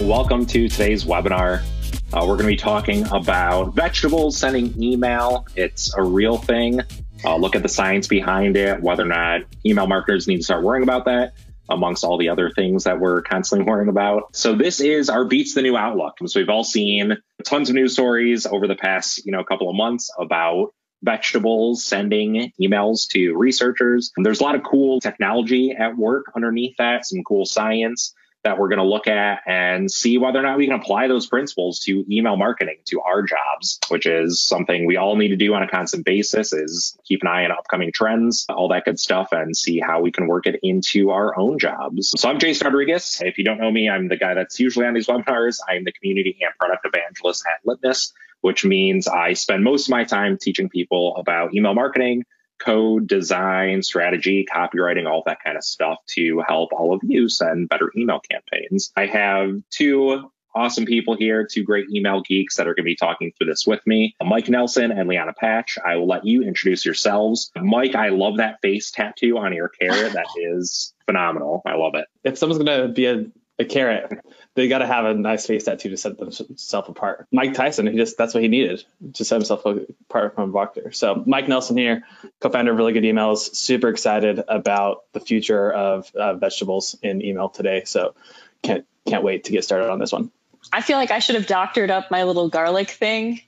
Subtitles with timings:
[0.00, 1.62] Welcome to today's webinar.
[2.10, 5.46] Uh, we're going to be talking about vegetables sending email.
[5.56, 6.80] It's a real thing.
[7.22, 10.64] Uh, look at the science behind it, whether or not email marketers need to start
[10.64, 11.34] worrying about that,
[11.68, 14.34] amongst all the other things that we're constantly worrying about.
[14.34, 16.14] So this is our beats the new outlook.
[16.24, 19.76] So we've all seen tons of news stories over the past, you know, couple of
[19.76, 24.12] months about vegetables sending emails to researchers.
[24.16, 28.58] And there's a lot of cool technology at work underneath that, some cool science that
[28.58, 31.80] we're going to look at and see whether or not we can apply those principles
[31.80, 35.62] to email marketing to our jobs which is something we all need to do on
[35.62, 39.56] a constant basis is keep an eye on upcoming trends all that good stuff and
[39.56, 42.12] see how we can work it into our own jobs.
[42.16, 43.20] So i'm jason rodriguez.
[43.24, 45.58] If you don't know me i'm the guy that's usually on these webinars.
[45.68, 50.04] I'm the community and product evangelist at litmus which means i spend most of my
[50.04, 52.24] time teaching people about email marketing
[52.60, 57.68] code, design, strategy, copywriting, all that kind of stuff to help all of you send
[57.68, 58.92] better email campaigns.
[58.96, 62.96] I have two awesome people here, two great email geeks that are going to be
[62.96, 65.78] talking through this with me Mike Nelson and Liana Patch.
[65.84, 67.50] I will let you introduce yourselves.
[67.56, 70.12] Mike, I love that face tattoo on your carrot.
[70.12, 71.62] That is phenomenal.
[71.66, 72.06] I love it.
[72.24, 73.26] If someone's going to be a,
[73.58, 74.12] a carrot,
[74.54, 77.26] they got to have a nice face tattoo to set themselves apart.
[77.30, 78.84] Mike Tyson, he just that's what he needed
[79.14, 80.92] to set himself apart from Proctor.
[80.92, 82.04] So Mike Nelson here,
[82.40, 87.48] co-founder of Really Good Emails, super excited about the future of uh, vegetables in email
[87.48, 87.84] today.
[87.84, 88.14] So
[88.62, 90.30] can't can't wait to get started on this one.
[90.72, 93.40] I feel like I should have doctored up my little garlic thing,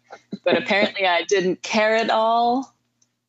[0.45, 2.75] but apparently I didn't care at all.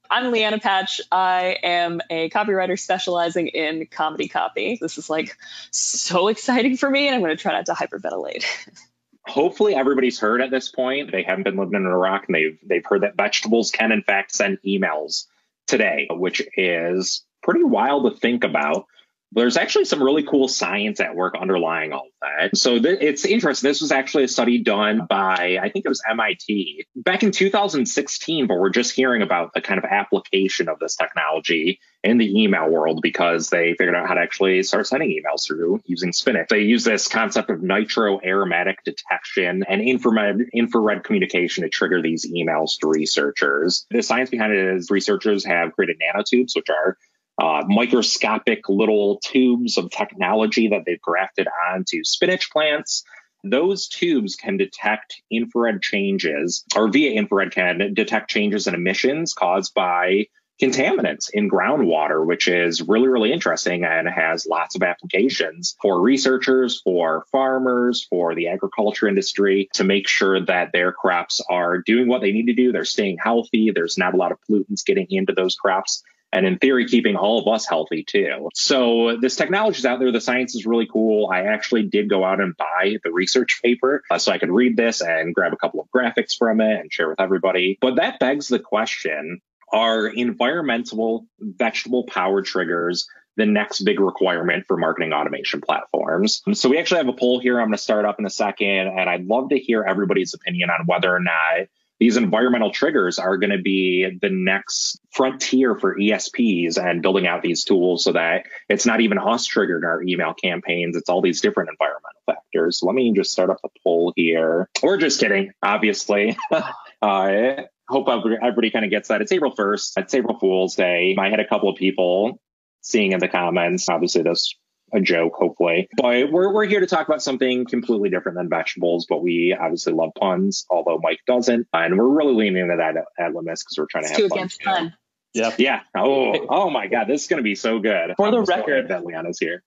[0.09, 1.01] I'm Liana Patch.
[1.11, 4.77] I am a copywriter specializing in comedy copy.
[4.79, 5.37] This is like
[5.71, 8.45] so exciting for me, and I'm going to try not to hyperventilate.
[9.25, 11.11] Hopefully, everybody's heard at this point.
[11.11, 14.35] They haven't been living in Iraq, and they've they've heard that vegetables can in fact
[14.35, 15.27] send emails
[15.67, 18.87] today, which is pretty wild to think about
[19.35, 22.57] there's actually some really cool science at work underlying all of that.
[22.57, 23.69] So th- it's interesting.
[23.69, 28.47] This was actually a study done by, I think it was MIT back in 2016,
[28.47, 32.69] but we're just hearing about the kind of application of this technology in the email
[32.69, 36.47] world because they figured out how to actually start sending emails through using spinach.
[36.49, 42.29] They use this concept of nitro aromatic detection and infrared, infrared communication to trigger these
[42.29, 43.85] emails to researchers.
[43.89, 46.97] The science behind it is researchers have created nanotubes, which are
[47.41, 53.03] uh, microscopic little tubes of technology that they've grafted onto spinach plants.
[53.43, 59.73] Those tubes can detect infrared changes, or via infrared can detect changes in emissions caused
[59.73, 60.27] by
[60.61, 66.79] contaminants in groundwater, which is really, really interesting and has lots of applications for researchers,
[66.83, 72.21] for farmers, for the agriculture industry to make sure that their crops are doing what
[72.21, 72.71] they need to do.
[72.71, 73.71] They're staying healthy.
[73.73, 77.39] There's not a lot of pollutants getting into those crops and in theory, keeping all
[77.39, 78.49] of us healthy too.
[78.55, 80.11] So this technology is out there.
[80.11, 81.29] The science is really cool.
[81.31, 84.75] I actually did go out and buy the research paper uh, so I could read
[84.75, 87.77] this and grab a couple of graphics from it and share with everybody.
[87.79, 94.77] But that begs the question, are environmental vegetable power triggers the next big requirement for
[94.77, 96.43] marketing automation platforms.
[96.53, 98.67] So we actually have a poll here I'm going to start up in a second,
[98.67, 101.67] and I'd love to hear everybody's opinion on whether or not
[102.03, 107.41] these environmental triggers are going to be the next frontier for ESPs and building out
[107.41, 110.97] these tools so that it's not even us triggered our email campaigns.
[110.97, 112.81] It's all these different environmental factors.
[112.83, 114.67] Let me just start up the poll here.
[114.81, 116.37] We're just kidding, obviously.
[117.01, 117.53] uh,
[117.87, 119.21] hope everybody kind of gets that.
[119.21, 119.93] It's April 1st.
[119.95, 121.15] It's April Fool's Day.
[121.17, 122.37] I had a couple of people
[122.81, 123.87] seeing in the comments.
[123.87, 124.53] Obviously, this
[124.93, 125.89] a joke, hopefully.
[125.97, 129.93] But we're, we're here to talk about something completely different than vegetables, but we obviously
[129.93, 131.67] love puns, although Mike doesn't.
[131.73, 134.29] And we're really leaning into that at, at Litmus because we're trying it's to have
[134.29, 134.37] fun.
[134.37, 134.93] against fun.
[135.33, 135.55] Yeah.
[135.57, 135.79] Yeah.
[135.97, 137.07] Oh, oh my God.
[137.07, 138.13] This is going to be so good.
[138.17, 139.63] For I'm the record, that Liana's here.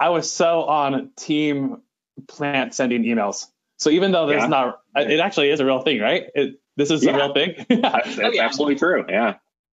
[0.00, 1.82] I was so on team
[2.26, 3.46] plant sending emails.
[3.78, 4.48] So even though there's yeah.
[4.48, 6.24] not, it actually is a real thing, right?
[6.34, 7.12] It, this is yeah.
[7.12, 7.64] a real thing.
[7.82, 8.44] That's, oh, yeah.
[8.44, 9.04] absolutely true.
[9.08, 9.34] Yeah.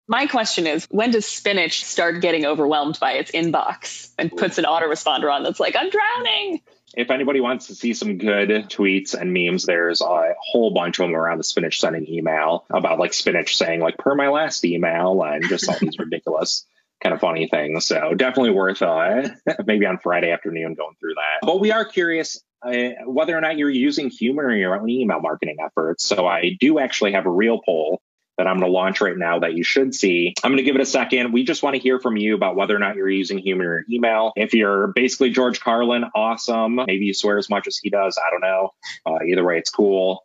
[0.09, 4.65] My question is when does spinach start getting overwhelmed by its inbox and puts an
[4.65, 6.61] autoresponder on that's like, I'm drowning?
[6.97, 11.07] If anybody wants to see some good tweets and memes, there's a whole bunch of
[11.07, 15.23] them around the spinach sending email about like spinach saying, like, per my last email,
[15.23, 16.65] and just all these ridiculous
[17.03, 17.85] kind of funny things.
[17.85, 19.29] So definitely worth uh,
[19.67, 21.47] maybe on Friday afternoon going through that.
[21.47, 25.21] But we are curious uh, whether or not you're using humor in your own email
[25.21, 26.05] marketing efforts.
[26.05, 28.01] So I do actually have a real poll
[28.39, 30.35] that I'm going to launch right now that you should see.
[30.43, 31.33] I'm going to give it a second.
[31.33, 33.85] We just want to hear from you about whether or not you're using human or
[33.91, 34.33] email.
[34.37, 36.77] If you're basically George Carlin, awesome.
[36.77, 38.19] Maybe you swear as much as he does.
[38.19, 38.75] I don't know.
[39.07, 40.25] Uh, either way, it's cool.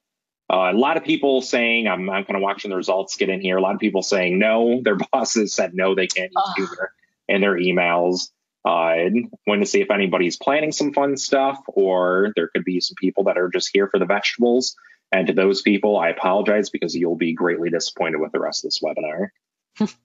[0.52, 3.40] Uh, a lot of people saying, I'm, I'm kind of watching the results get in
[3.40, 3.58] here.
[3.58, 6.94] A lot of people saying no, their bosses said no, they can't use humor
[7.30, 8.30] in their emails.
[8.64, 9.10] Uh,
[9.48, 13.24] going to see if anybody's planning some fun stuff, or there could be some people
[13.24, 14.76] that are just here for the vegetables.
[15.12, 18.70] And to those people, I apologize because you'll be greatly disappointed with the rest of
[18.70, 19.30] this webinar.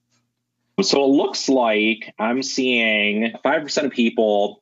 [0.81, 4.61] so it looks like I'm seeing 5% of people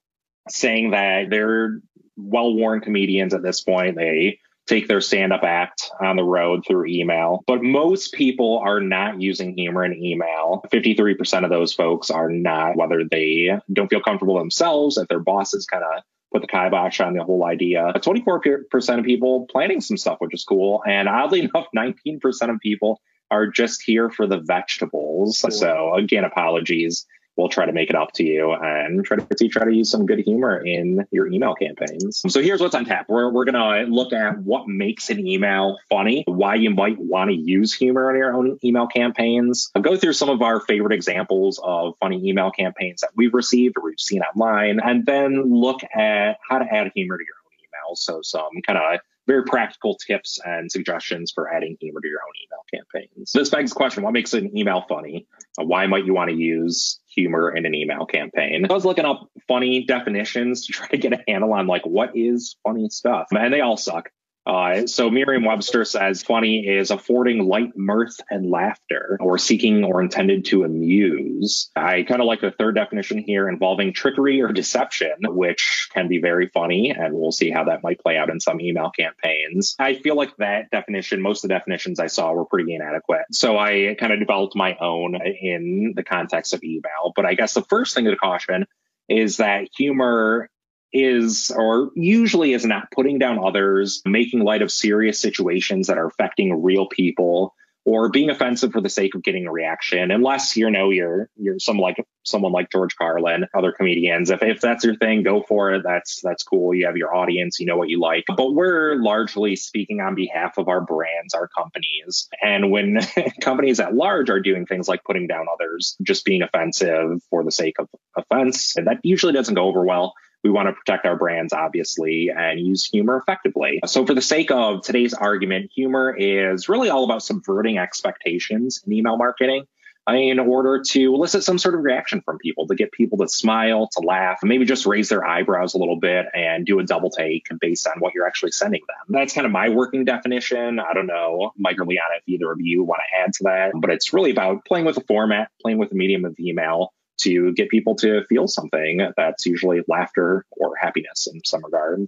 [0.50, 1.80] saying that they're
[2.16, 3.96] well worn comedians at this point.
[3.96, 7.44] They take their stand up act on the road through email.
[7.48, 10.64] But most people are not using humor in email.
[10.72, 15.66] 53% of those folks are not, whether they don't feel comfortable themselves, if their bosses
[15.66, 16.04] kind of
[16.36, 17.94] put the kibosh on the whole idea.
[17.96, 20.84] 24% of people planning some stuff, which is cool.
[20.88, 23.02] And oddly enough, 19% of people
[23.32, 25.40] are just here for the vegetables.
[25.42, 25.52] Cool.
[25.52, 27.06] So again, apologies
[27.38, 30.06] we'll try to make it up to you and try to try to use some
[30.06, 32.24] good humor in your email campaigns.
[32.28, 33.08] So here's what's on tap.
[33.10, 37.30] We're, we're going to look at what makes an email funny, why you might want
[37.30, 39.72] to use humor in your own email campaigns.
[39.76, 43.78] I'll go through some of our favorite examples of funny email campaigns that we've received
[43.78, 47.58] or we've seen online, and then look at how to add humor to your own
[47.60, 47.96] email.
[47.96, 52.34] So some kind of very practical tips and suggestions for adding humor to your own
[52.46, 53.32] email campaigns.
[53.32, 55.28] This begs the question what makes an email funny?
[55.60, 58.66] Uh, why might you want to use humor in an email campaign?
[58.70, 62.16] I was looking up funny definitions to try to get a handle on like what
[62.16, 64.10] is funny stuff, and they all suck.
[64.46, 70.46] Uh, so Merriam-Webster says funny is affording light mirth and laughter or seeking or intended
[70.46, 71.72] to amuse.
[71.76, 76.20] I kind of like the third definition here involving trickery or deception, which can be
[76.20, 76.92] very funny.
[76.92, 79.76] And we'll see how that might play out in some email campaigns.
[79.80, 83.26] I feel like that definition, most of the definitions I saw were pretty inadequate.
[83.32, 87.14] So I kind of developed my own in the context of email.
[87.16, 88.66] But I guess the first thing to caution
[89.10, 90.50] is that humor
[90.94, 96.08] is or usually is not putting down others, making light of serious situations that are
[96.08, 97.54] affecting real people,
[97.86, 101.60] or being offensive for the sake of getting a reaction, unless you know you're you're
[101.60, 104.32] some like someone like George Carlin, other comedians.
[104.32, 105.84] If if that's your thing, go for it.
[105.84, 106.74] That's that's cool.
[106.74, 108.26] You have your audience, you know what you like.
[108.36, 112.28] But we're largely speaking on behalf of our brands, our companies.
[112.42, 113.00] And when
[113.42, 117.52] companies at large are doing things like putting down others, just being offensive for the
[117.52, 117.88] sake of
[118.18, 120.16] offense, that usually doesn't go over well
[120.46, 123.80] we want to protect our brands, obviously, and use humor effectively.
[123.88, 128.94] So, for the sake of today's argument, humor is really all about subverting expectations in
[128.94, 129.66] email marketing
[130.08, 133.28] uh, in order to elicit some sort of reaction from people, to get people to
[133.28, 136.84] smile, to laugh, and maybe just raise their eyebrows a little bit and do a
[136.84, 139.18] double take based on what you're actually sending them.
[139.18, 140.80] That's kind of my working definition.
[140.80, 143.72] I don't know, Mike or Liana, if either of you want to add to that,
[143.82, 147.54] but it's really about playing with the format, playing with the medium of email, to
[147.54, 152.08] get people to feel something that's usually laughter or happiness in some regard.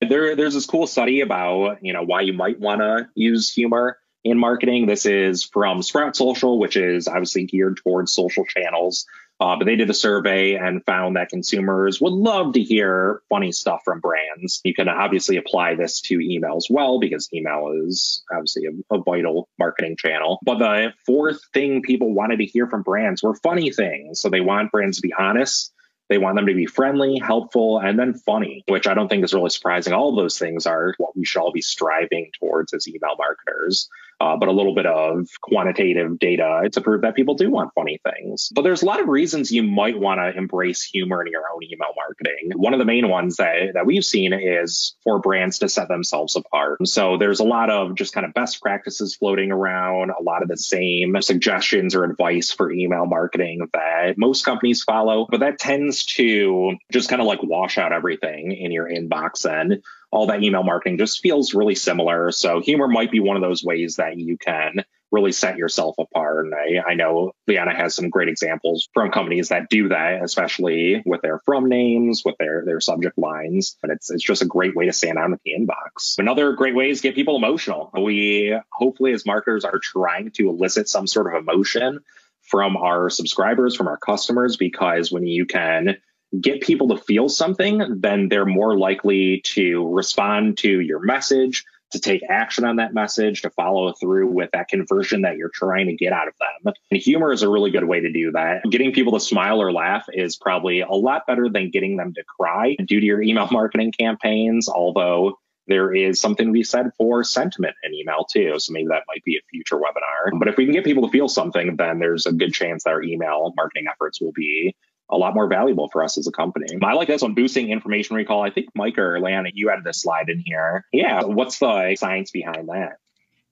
[0.00, 3.98] There, there's this cool study about you know why you might want to use humor
[4.24, 4.86] in marketing.
[4.86, 9.06] This is from Sprout Social, which is obviously geared towards social channels.
[9.40, 13.52] Uh, but they did a survey and found that consumers would love to hear funny
[13.52, 14.60] stuff from brands.
[14.64, 19.02] You can obviously apply this to email as well because email is obviously a, a
[19.02, 20.40] vital marketing channel.
[20.42, 24.20] But the fourth thing people wanted to hear from brands were funny things.
[24.20, 25.72] So they want brands to be honest
[26.08, 29.34] they want them to be friendly, helpful, and then funny, which I don't think is
[29.34, 29.92] really surprising.
[29.92, 33.88] All those things are what we should all be striving towards as email marketers.
[34.20, 38.00] Uh, but a little bit of quantitative data to prove that people do want funny
[38.02, 38.48] things.
[38.52, 41.62] But there's a lot of reasons you might want to embrace humor in your own
[41.62, 42.50] email marketing.
[42.56, 46.34] One of the main ones that, that we've seen is for brands to set themselves
[46.34, 46.86] apart.
[46.86, 50.48] So there's a lot of just kind of best practices floating around, a lot of
[50.48, 56.04] the same suggestions or advice for email marketing that most companies follow, but that tends
[56.06, 60.62] to just kind of like wash out everything in your inbox and all that email
[60.62, 62.30] marketing just feels really similar.
[62.30, 66.44] So humor might be one of those ways that you can really set yourself apart.
[66.44, 71.02] And I, I know Liana has some great examples from companies that do that, especially
[71.06, 73.76] with their from names, with their, their subject lines.
[73.82, 76.18] And it's, it's just a great way to stand out in the inbox.
[76.18, 77.90] Another great way is get people emotional.
[77.98, 82.00] We hopefully as marketers are trying to elicit some sort of emotion
[82.42, 85.96] from our subscribers, from our customers, because when you can
[86.38, 92.00] get people to feel something, then they're more likely to respond to your message, to
[92.00, 95.94] take action on that message, to follow through with that conversion that you're trying to
[95.94, 96.74] get out of them.
[96.90, 98.62] And humor is a really good way to do that.
[98.70, 102.22] Getting people to smile or laugh is probably a lot better than getting them to
[102.24, 107.22] cry due to your email marketing campaigns, although there is something to be said for
[107.22, 108.58] sentiment in email too.
[108.58, 110.38] So maybe that might be a future webinar.
[110.38, 112.90] But if we can get people to feel something, then there's a good chance that
[112.90, 114.74] our email marketing efforts will be
[115.10, 116.66] a lot more valuable for us as a company.
[116.82, 118.42] I like this one, boosting information recall.
[118.42, 120.84] I think Mike or Liana, you added this slide in here.
[120.92, 121.24] Yeah.
[121.24, 122.98] What's the science behind that?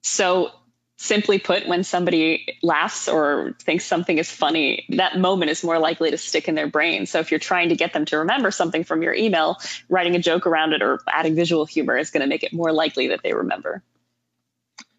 [0.03, 0.51] So
[0.99, 6.09] Simply put, when somebody laughs or thinks something is funny, that moment is more likely
[6.09, 7.05] to stick in their brain.
[7.05, 9.57] So if you're trying to get them to remember something from your email,
[9.89, 12.73] writing a joke around it or adding visual humor is going to make it more
[12.73, 13.83] likely that they remember.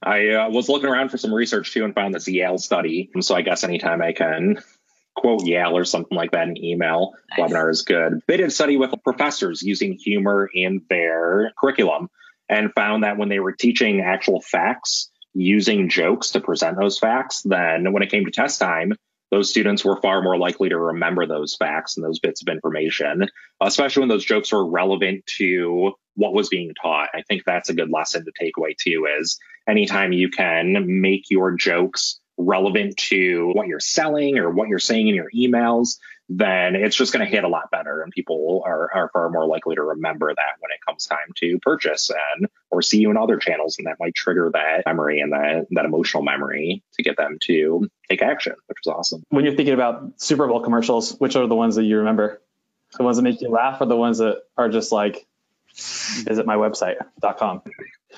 [0.01, 3.11] I uh, was looking around for some research too and found this Yale study.
[3.21, 4.63] So I guess anytime I can
[5.19, 7.51] quote Yale or something like that in email nice.
[7.51, 8.21] webinar is good.
[8.27, 12.09] They did a study with professors using humor in their curriculum
[12.49, 17.43] and found that when they were teaching actual facts using jokes to present those facts,
[17.43, 18.93] then when it came to test time,
[19.31, 23.29] those students were far more likely to remember those facts and those bits of information,
[23.61, 27.11] especially when those jokes were relevant to what was being taught.
[27.15, 31.25] I think that's a good lesson to take away too is anytime you can make
[31.31, 36.77] your jokes relevant to what you're selling or what you're saying in your emails, then
[36.77, 39.75] it's just going to hit a lot better and people are, are far more likely
[39.75, 43.39] to remember that when it comes time to purchase and or see you in other
[43.39, 47.39] channels and that might trigger that memory and that, that emotional memory to get them
[47.43, 49.23] to take action which is awesome.
[49.31, 52.43] When you're thinking about super bowl commercials which are the ones that you remember?
[52.97, 55.27] The ones that make you laugh or the ones that are just like
[56.25, 57.63] visit my website.com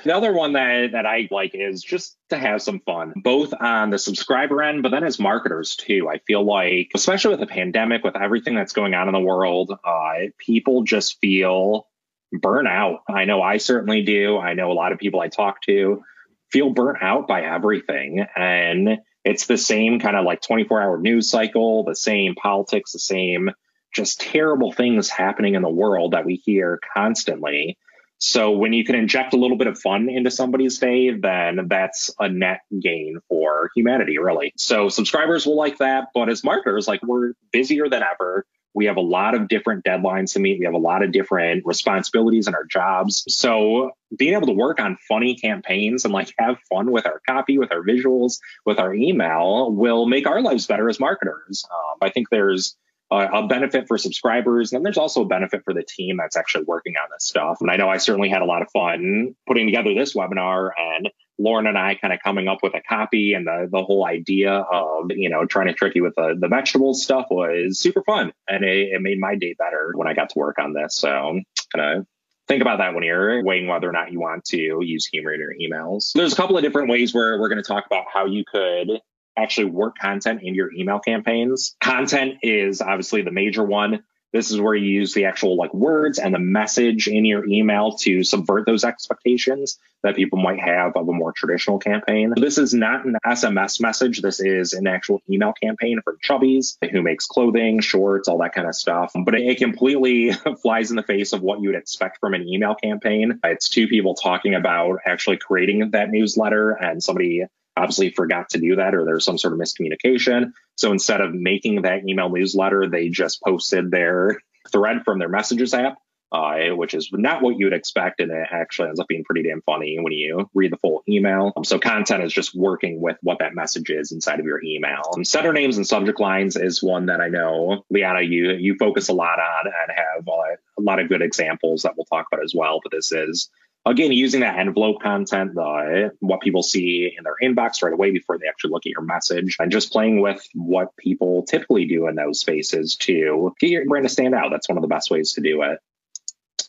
[0.04, 3.90] the other one that, that I like is just to have some fun, both on
[3.90, 6.08] the subscriber end, but then as marketers too.
[6.08, 9.72] I feel like, especially with the pandemic, with everything that's going on in the world,
[9.84, 11.86] uh, people just feel
[12.34, 12.98] burnout.
[13.08, 14.38] I know I certainly do.
[14.38, 16.02] I know a lot of people I talk to
[16.50, 18.24] feel burnt out by everything.
[18.36, 22.98] And it's the same kind of like 24 hour news cycle, the same politics, the
[22.98, 23.50] same
[23.92, 27.76] just terrible things happening in the world that we hear constantly.
[28.22, 32.10] So when you can inject a little bit of fun into somebody's day, then that's
[32.18, 34.52] a net gain for humanity, really.
[34.56, 36.08] So subscribers will like that.
[36.12, 38.44] But as marketers, like we're busier than ever.
[38.72, 40.60] We have a lot of different deadlines to meet.
[40.60, 43.24] We have a lot of different responsibilities in our jobs.
[43.26, 47.58] So being able to work on funny campaigns and like have fun with our copy,
[47.58, 51.64] with our visuals, with our email will make our lives better as marketers.
[51.68, 52.76] Um, I think there's
[53.10, 54.72] uh, a benefit for subscribers.
[54.72, 57.58] And there's also a benefit for the team that's actually working on this stuff.
[57.60, 61.10] And I know I certainly had a lot of fun putting together this webinar and
[61.38, 64.52] Lauren and I kind of coming up with a copy and the, the whole idea
[64.52, 68.32] of, you know, trying to trick you with the, the vegetables stuff was super fun.
[68.46, 70.96] And it, it made my day better when I got to work on this.
[70.96, 71.40] So
[71.74, 72.06] kind of
[72.46, 75.40] think about that when you're weighing whether or not you want to use humor in
[75.40, 76.12] your emails.
[76.14, 79.00] There's a couple of different ways where we're going to talk about how you could
[79.42, 81.76] actually work content in your email campaigns.
[81.80, 84.02] Content is obviously the major one.
[84.32, 87.96] This is where you use the actual like words and the message in your email
[87.98, 92.32] to subvert those expectations that people might have of a more traditional campaign.
[92.36, 94.22] This is not an SMS message.
[94.22, 98.68] This is an actual email campaign for Chubbies, who makes clothing, shorts, all that kind
[98.68, 99.12] of stuff.
[99.14, 100.32] But it completely
[100.62, 103.40] flies in the face of what you would expect from an email campaign.
[103.44, 108.76] It's two people talking about actually creating that newsletter and somebody obviously forgot to do
[108.76, 110.52] that or there's some sort of miscommunication.
[110.76, 114.40] So instead of making that email newsletter, they just posted their
[114.72, 115.96] thread from their messages app,
[116.32, 118.20] uh, which is not what you would expect.
[118.20, 121.52] And it actually ends up being pretty damn funny when you read the full email.
[121.56, 125.02] Um, so content is just working with what that message is inside of your email.
[125.14, 129.08] Um, setter names and subject lines is one that I know, Liana, you, you focus
[129.08, 132.44] a lot on and have uh, a lot of good examples that we'll talk about
[132.44, 132.80] as well.
[132.82, 133.50] But this is
[133.86, 138.38] again, using that envelope content, the what people see in their inbox right away before
[138.38, 142.14] they actually look at your message, and just playing with what people typically do in
[142.14, 144.50] those spaces to get your brand to stand out.
[144.50, 145.78] That's one of the best ways to do it.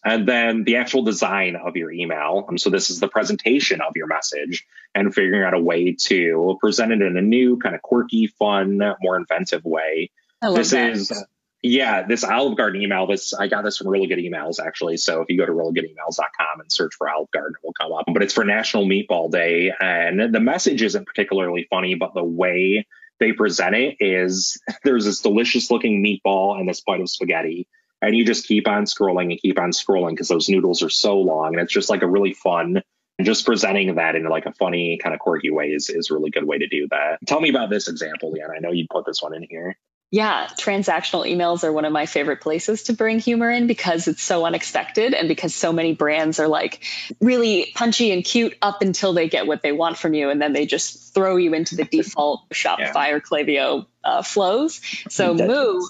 [0.04, 2.46] And then the actual design of your email.
[2.50, 4.66] Um, so this is the presentation of your message
[4.96, 8.82] and figuring out a way to present it in a new kind of quirky, fun,
[9.02, 10.10] more inventive way.
[10.42, 10.90] I love this that.
[10.92, 11.26] is
[11.64, 14.98] yeah, this Olive Garden email, this I got this from Really Good Emails actually.
[14.98, 18.06] So if you go to reallygoodemails.com and search for Olive Garden, it will come up.
[18.12, 22.88] But it's for National Meatball Day, and the message isn't particularly funny, but the way
[23.20, 27.68] they present it is there's this delicious looking meatball and this bite of spaghetti,
[28.02, 31.20] and you just keep on scrolling and keep on scrolling because those noodles are so
[31.20, 32.82] long, and it's just like a really fun.
[33.20, 36.16] And just presenting that in like a funny kind of quirky way is, is a
[36.16, 37.20] really good way to do that.
[37.28, 38.54] Tell me about this example, Liana.
[38.56, 39.78] I know you put this one in here.
[40.14, 44.22] Yeah, transactional emails are one of my favorite places to bring humor in because it's
[44.22, 46.84] so unexpected and because so many brands are like
[47.22, 50.52] really punchy and cute up until they get what they want from you and then
[50.52, 52.78] they just throw you into the default Shopify
[53.08, 53.12] yeah.
[53.12, 54.82] or Klaviyo uh, flows.
[55.10, 55.82] So Moo,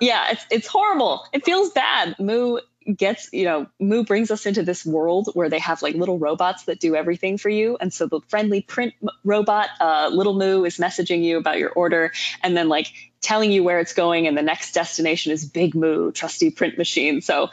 [0.00, 1.24] yeah, it's it's horrible.
[1.32, 2.20] It feels bad.
[2.20, 2.58] Moo
[2.94, 6.64] gets, you know, Moo brings us into this world where they have like little robots
[6.64, 7.76] that do everything for you.
[7.80, 8.94] And so the friendly print
[9.24, 12.92] robot, uh, little Moo, is messaging you about your order and then like
[13.26, 14.28] telling you where it's going.
[14.28, 17.20] And the next destination is Big Moo, trusty print machine.
[17.20, 17.50] So,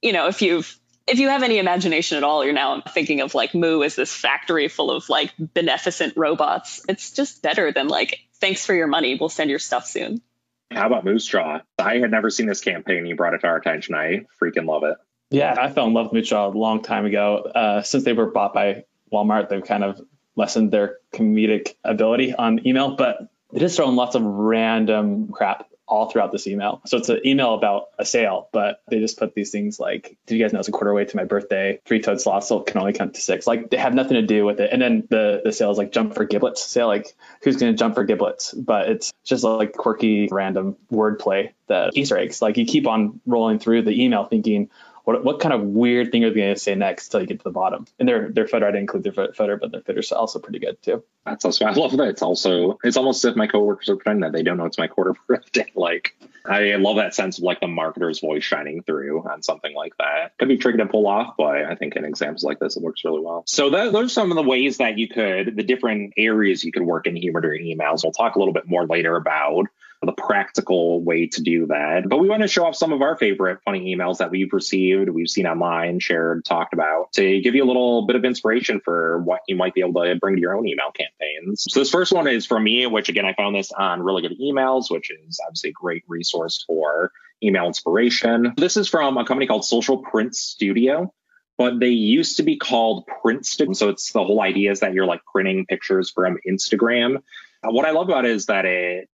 [0.00, 3.34] you know, if you've if you have any imagination at all, you're now thinking of
[3.34, 6.84] like Moo as this factory full of like beneficent robots.
[6.88, 9.16] It's just better than like, thanks for your money.
[9.18, 10.22] We'll send your stuff soon.
[10.70, 11.62] How about Moosejaw?
[11.80, 13.04] I had never seen this campaign.
[13.06, 13.96] You brought it to our attention.
[13.96, 14.96] I freaking love it.
[15.30, 17.38] Yeah, I fell in love with Moosejaw a long time ago.
[17.38, 20.00] Uh, since they were bought by Walmart, they've kind of
[20.36, 23.18] lessened their comedic ability on email, but
[23.52, 26.80] they just throw in lots of random crap all throughout this email.
[26.86, 30.36] So it's an email about a sale, but they just put these things like, did
[30.36, 31.80] you guys know it's a quarter way to my birthday?
[31.84, 33.46] Three toed sloths can only count to six.
[33.46, 34.70] Like they have nothing to do with it.
[34.72, 36.64] And then the the sale is like jump for giblets.
[36.64, 37.08] Sale like
[37.42, 38.52] who's going to jump for giblets?
[38.52, 42.40] But it's just like quirky, random wordplay that Easter eggs.
[42.40, 44.70] Like you keep on rolling through the email thinking,
[45.10, 47.38] what, what kind of weird thing are they going to say next until you get
[47.38, 47.84] to the bottom?
[47.98, 50.80] And their their footer, I didn't include their footer, but their footer's also pretty good
[50.82, 51.02] too.
[51.26, 52.08] That's also I love that.
[52.08, 54.78] It's also it's almost as if my coworkers are pretending that they don't know it's
[54.78, 55.66] my quarter birthday.
[55.80, 56.14] Like
[56.44, 60.36] I love that sense of like the marketer's voice shining through on something like that.
[60.38, 63.04] Could be tricky to pull off, but I think in examples like this, it works
[63.04, 63.44] really well.
[63.46, 66.72] So that, those are some of the ways that you could, the different areas you
[66.72, 68.02] could work in humor during emails.
[68.02, 69.66] We'll talk a little bit more later about
[70.02, 72.08] the practical way to do that.
[72.08, 75.10] But we want to show off some of our favorite funny emails that we've received,
[75.10, 79.18] we've seen online, shared, talked about to give you a little bit of inspiration for
[79.22, 81.66] what you might be able to bring to your own email campaigns.
[81.68, 84.38] So this first one is from me, which again, I found this on Really Good
[84.40, 88.54] Emails, which is obviously a great resource for email inspiration.
[88.56, 91.12] This is from a company called Social Print Studio
[91.58, 93.76] but they used to be called Printstagram.
[93.76, 97.18] So it's the whole idea is that you're like printing pictures from Instagram.
[97.62, 99.10] What I love about it is that it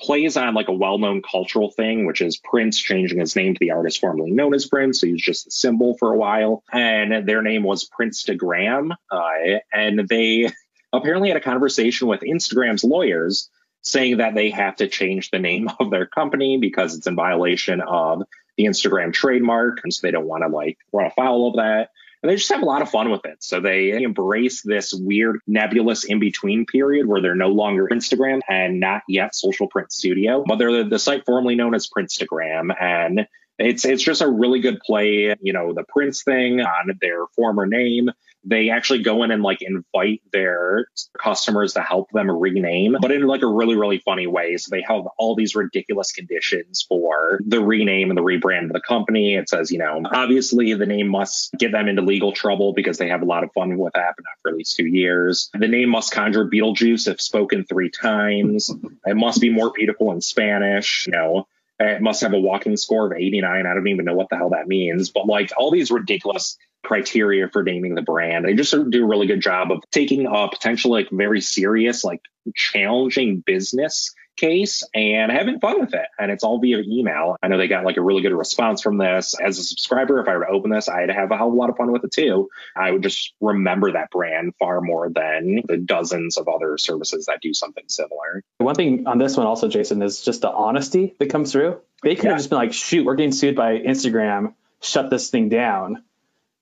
[0.00, 3.70] plays on like a well-known cultural thing, which is Prince changing his name to the
[3.70, 5.00] artist formerly known as Prince.
[5.00, 8.92] So he was just a symbol for a while, and their name was Printstagram.
[9.10, 10.50] Uh, and they
[10.92, 13.50] apparently had a conversation with Instagram's lawyers
[13.82, 17.80] saying that they have to change the name of their company because it's in violation
[17.80, 18.22] of
[18.56, 21.90] the Instagram trademark, and so they don't want to like run afoul of that.
[22.26, 23.36] And they just have a lot of fun with it.
[23.38, 28.80] So they embrace this weird nebulous in between period where they're no longer Instagram and
[28.80, 32.74] not yet Social Print Studio, but they're the, the site formerly known as Printstagram.
[32.80, 33.28] And
[33.60, 37.64] it's it's just a really good play, you know, the Prince thing on their former
[37.64, 38.10] name
[38.46, 40.86] they actually go in and like invite their
[41.20, 44.56] customers to help them rename, but in like a really, really funny way.
[44.56, 48.80] So they have all these ridiculous conditions for the rename and the rebrand of the
[48.80, 49.34] company.
[49.34, 53.08] It says, you know, obviously the name must get them into legal trouble because they
[53.08, 55.50] have a lot of fun with that, but not for at least two years.
[55.52, 58.70] The name must conjure Beetlejuice if spoken three times.
[59.06, 61.46] it must be more beautiful in Spanish, you know.
[61.78, 63.66] It must have a walking score of 89.
[63.66, 67.48] I don't even know what the hell that means, but like all these ridiculous criteria
[67.48, 68.44] for naming the brand.
[68.44, 72.20] They just do a really good job of taking a potential like very serious, like
[72.54, 76.06] challenging business case and having fun with it.
[76.18, 77.36] And it's all via email.
[77.42, 79.34] I know they got like a really good response from this.
[79.40, 81.56] As a subscriber, if I were to open this, I'd have a hell of a
[81.56, 82.48] lot of fun with it too.
[82.74, 87.40] I would just remember that brand far more than the dozens of other services that
[87.40, 88.42] do something similar.
[88.58, 91.80] One thing on this one also, Jason, is just the honesty that comes through.
[92.02, 92.30] They could yeah.
[92.30, 96.02] have just been like, shoot, we're getting sued by Instagram, shut this thing down.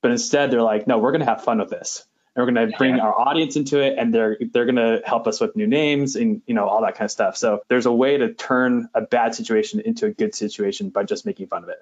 [0.00, 2.06] But instead, they're like, no, we're going to have fun with this.
[2.34, 3.02] And we're going to bring yeah.
[3.02, 6.42] our audience into it, and they're they're going to help us with new names and
[6.46, 7.36] you know all that kind of stuff.
[7.36, 11.26] So there's a way to turn a bad situation into a good situation by just
[11.26, 11.78] making fun of it.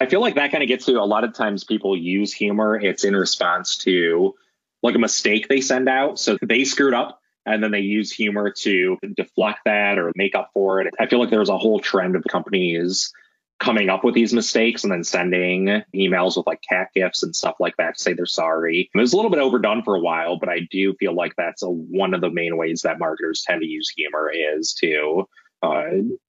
[0.00, 2.78] I feel like that kind of gets to a lot of times people use humor.
[2.78, 4.34] It's in response to
[4.82, 6.18] like a mistake they send out.
[6.18, 10.50] So they screwed up and then they use humor to deflect that or make up
[10.52, 10.94] for it.
[11.00, 13.12] I feel like there's a whole trend of companies
[13.58, 17.56] coming up with these mistakes and then sending emails with like cat gifts and stuff
[17.58, 18.90] like that to say they're sorry.
[18.94, 21.62] It was a little bit overdone for a while, but I do feel like that's
[21.62, 25.26] a, one of the main ways that marketers tend to use humor is to
[25.62, 25.84] uh,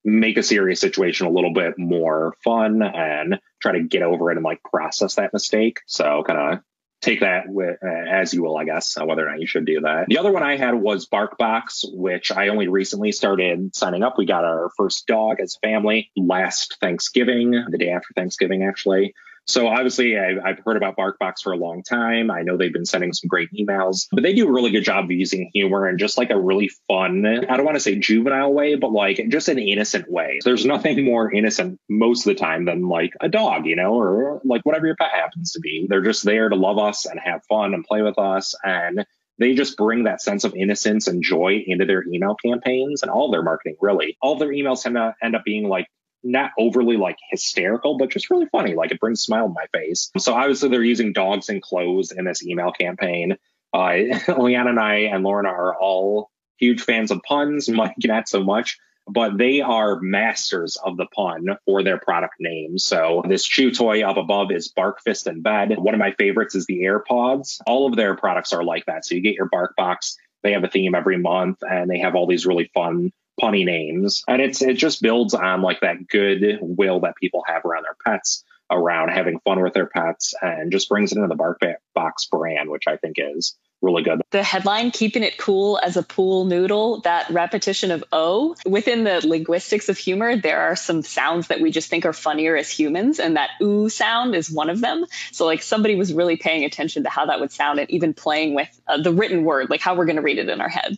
[0.05, 4.37] make a serious situation a little bit more fun and try to get over it
[4.37, 5.79] and like process that mistake.
[5.85, 6.59] So kind of
[7.01, 9.81] take that uh, as you will, I guess, uh, whether or not you should do
[9.81, 10.05] that.
[10.07, 14.17] The other one I had was BarkBox, which I only recently started signing up.
[14.17, 19.13] We got our first dog as family last Thanksgiving, the day after Thanksgiving, actually.
[19.47, 22.29] So obviously, I, have heard about BarkBox for a long time.
[22.29, 25.05] I know they've been sending some great emails, but they do a really good job
[25.05, 28.53] of using humor and just like a really fun, I don't want to say juvenile
[28.53, 30.39] way, but like just an innocent way.
[30.43, 34.41] There's nothing more innocent most of the time than like a dog, you know, or
[34.43, 35.87] like whatever your pet happens to be.
[35.89, 38.53] They're just there to love us and have fun and play with us.
[38.65, 39.05] And
[39.39, 43.31] they just bring that sense of innocence and joy into their email campaigns and all
[43.31, 44.17] their marketing, really.
[44.21, 45.87] All their emails tend to end up being like
[46.23, 48.73] not overly like hysterical, but just really funny.
[48.75, 50.11] Like it brings a smile to my face.
[50.17, 53.37] So obviously they're using dogs and clothes in this email campaign.
[53.73, 53.97] Uh,
[54.37, 57.69] Liana and I and Lauren are all huge fans of puns.
[57.69, 58.77] Mike not so much.
[59.09, 62.83] but they are masters of the pun for their product names.
[62.83, 65.77] So this chew toy up above is Bark Fist in Bed.
[65.77, 67.61] One of my favorites is the AirPods.
[67.65, 69.05] All of their products are like that.
[69.05, 70.17] So you get your Bark Box.
[70.43, 74.23] They have a theme every month and they have all these really fun punny names.
[74.27, 77.97] And it's it just builds on like that good will that people have around their
[78.05, 81.61] pets around having fun with their pets and just brings it into the Bark
[81.93, 84.21] Box brand, which I think is really good.
[84.31, 89.25] The headline, keeping it cool as a pool noodle, that repetition of O within the
[89.25, 93.19] linguistics of humor, there are some sounds that we just think are funnier as humans.
[93.19, 95.05] And that ooh sound is one of them.
[95.31, 98.55] So like somebody was really paying attention to how that would sound and even playing
[98.55, 100.97] with uh, the written word, like how we're going to read it in our head.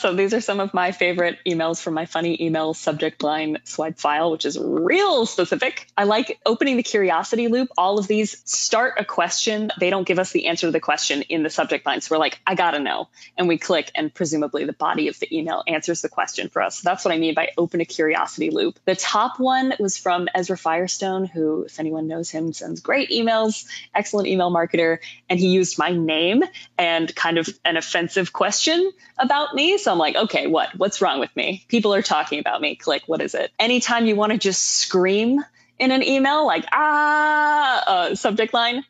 [0.00, 3.98] So these are some of my favorite emails from my funny email subject line swipe
[3.98, 5.86] file, which is real specific.
[5.94, 7.68] I like opening the curiosity loop.
[7.76, 9.70] All of these start a question.
[9.78, 12.00] They don't give us the answer to the question in the subject line.
[12.00, 13.08] So we're like, I gotta know.
[13.36, 16.78] And we click and presumably the body of the email answers the question for us.
[16.78, 18.78] So that's what I mean by open a curiosity loop.
[18.86, 23.66] The top one was from Ezra Firestone, who, if anyone knows him, sends great emails,
[23.94, 25.00] excellent email marketer.
[25.28, 26.42] And he used my name
[26.78, 29.76] and kind of an offensive question about me.
[29.76, 30.70] So I'm like, okay, what?
[30.76, 31.64] What's wrong with me?
[31.68, 32.76] People are talking about me.
[32.76, 33.50] Click, what is it?
[33.58, 35.44] Anytime you want to just scream
[35.78, 38.84] in an email, like, ah, uh, subject line,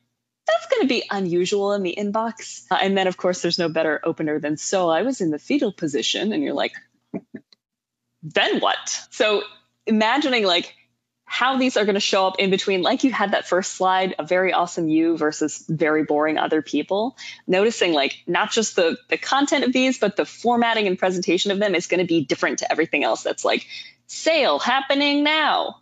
[0.46, 2.64] that's going to be unusual in the inbox.
[2.70, 5.38] Uh, and then, of course, there's no better opener than, so I was in the
[5.38, 6.32] fetal position.
[6.32, 6.72] And you're like,
[8.22, 9.06] then what?
[9.10, 9.42] So
[9.86, 10.74] imagining like
[11.32, 14.16] how these are going to show up in between, like you had that first slide,
[14.18, 17.16] a very awesome you versus very boring other people.
[17.46, 21.60] Noticing like not just the the content of these, but the formatting and presentation of
[21.60, 23.22] them is going to be different to everything else.
[23.22, 23.64] That's like
[24.08, 25.76] sale happening now.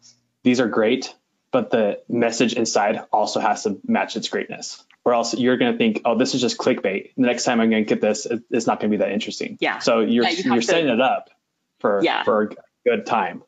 [0.44, 1.14] These are great,
[1.50, 4.84] but the message inside also has to match its greatness.
[5.02, 7.12] Or else you're going to think, oh, this is just clickbait.
[7.16, 9.56] The next time I'm going to get this, it's not going to be that interesting.
[9.60, 9.78] Yeah.
[9.78, 11.30] So you're Yeah, you to- setting it up
[11.80, 12.24] for Yeah.
[12.24, 12.48] for a
[12.84, 13.42] good time.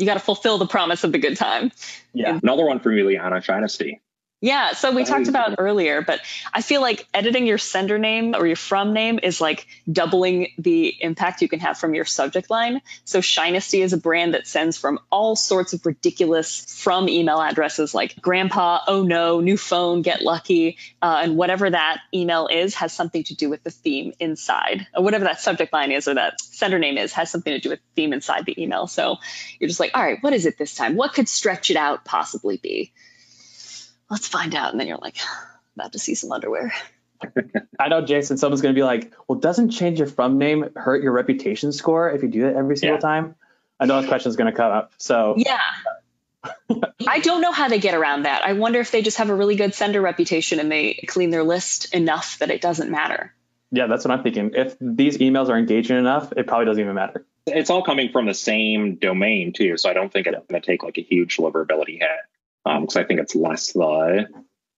[0.00, 1.72] You got to fulfill the promise of the good time.
[2.14, 2.40] Yeah.
[2.42, 4.00] Another one from Juliana Shinesty.
[4.42, 8.46] Yeah, so we talked about earlier, but I feel like editing your sender name or
[8.46, 12.80] your from name is like doubling the impact you can have from your subject line.
[13.04, 17.94] So Shinesty is a brand that sends from all sorts of ridiculous from email addresses
[17.94, 22.94] like grandpa, oh no, new phone, get lucky, uh, and whatever that email is has
[22.94, 26.40] something to do with the theme inside, or whatever that subject line is or that
[26.40, 28.86] sender name is has something to do with theme inside the email.
[28.86, 29.18] So
[29.58, 30.96] you're just like, all right, what is it this time?
[30.96, 32.94] What could stretch it out possibly be?
[34.10, 34.72] Let's find out.
[34.72, 35.16] And then you're like,
[35.76, 36.72] about to see some underwear.
[37.78, 41.02] I know, Jason, someone's going to be like, well, doesn't change your from name hurt
[41.02, 43.00] your reputation score if you do that every single Yeah.
[43.00, 43.34] time?
[43.78, 44.92] I know that question's going to come up.
[44.98, 45.58] So Yeah.
[47.06, 48.42] I don't know how they get around that.
[48.44, 51.42] I wonder if they just have a really good sender reputation and they clean their
[51.44, 53.34] list enough that it doesn't matter.
[53.70, 54.52] yeah, that's what I'm thinking.
[54.54, 57.26] If these emails are engaging enough, it probably doesn't even matter.
[57.46, 60.66] It's all coming from the same domain too, so I don't think it's going to
[60.66, 62.08] take like a huge deliverability hit.
[62.66, 64.28] Um, because I think it's less the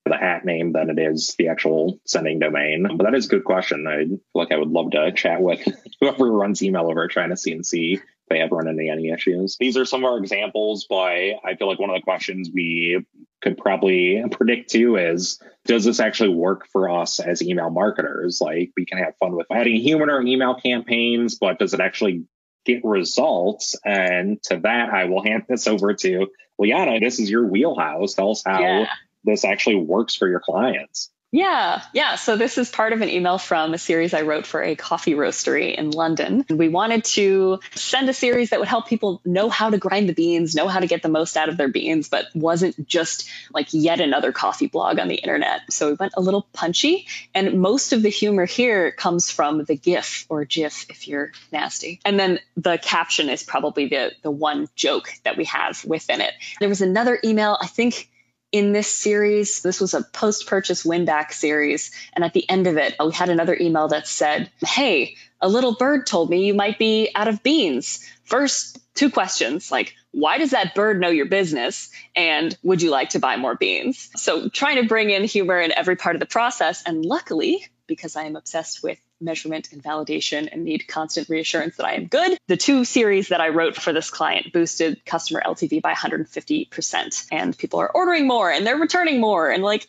[0.05, 2.87] the at name than it is the actual sending domain.
[2.97, 3.87] But that is a good question.
[3.87, 5.61] I feel like I would love to chat with
[6.01, 9.57] whoever runs email over see and see if they have run into any issues.
[9.61, 13.05] These are some of our examples, but I feel like one of the questions we
[13.42, 18.40] could probably predict too is does this actually work for us as email marketers?
[18.40, 21.81] Like we can have fun with adding humor to our email campaigns, but does it
[21.81, 22.25] actually
[22.64, 23.77] get results?
[23.85, 27.01] And to that, I will hand this over to Liana.
[27.01, 28.15] This is your wheelhouse.
[28.15, 28.87] Tell us how Yeah.
[29.25, 31.11] this actually works for your clients.
[31.35, 32.16] Yeah, yeah.
[32.16, 35.14] So this is part of an email from a series I wrote for a coffee
[35.14, 36.45] roastery in London.
[36.51, 40.12] We wanted to send a series that would help people know how to grind the
[40.12, 43.68] beans, know how to get the most out of their beans, but wasn't just like
[43.73, 45.62] yet another coffee blog on the internet.
[45.71, 49.75] So we went a little punchy, and most of the humor here comes from the
[49.75, 51.99] GIF or GIF if you're nasty.
[52.05, 56.35] And then the caption is probably the the one joke that we have within it.
[56.61, 58.11] There was another email, I think
[58.53, 61.91] in this series, this was a post purchase win back series.
[62.12, 65.75] And at the end of it, we had another email that said, Hey, a little
[65.75, 68.07] bird told me you might be out of beans.
[68.25, 71.91] First, two questions like, why does that bird know your business?
[72.15, 74.11] And would you like to buy more beans?
[74.17, 76.83] So, trying to bring in humor in every part of the process.
[76.85, 81.87] And luckily, because I am obsessed with measurement and validation and need constant reassurance that
[81.87, 82.38] I am good.
[82.49, 87.27] The two series that I wrote for this client boosted customer LTV by 150%.
[87.31, 89.51] And people are ordering more and they're returning more.
[89.51, 89.87] And like,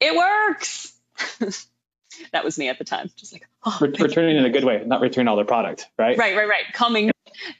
[0.00, 0.92] it works.
[2.32, 3.10] that was me at the time.
[3.16, 6.16] Just like, oh, Re- returning in a good way, not return all their product, right?
[6.18, 6.64] right, right, right.
[6.72, 7.10] Coming.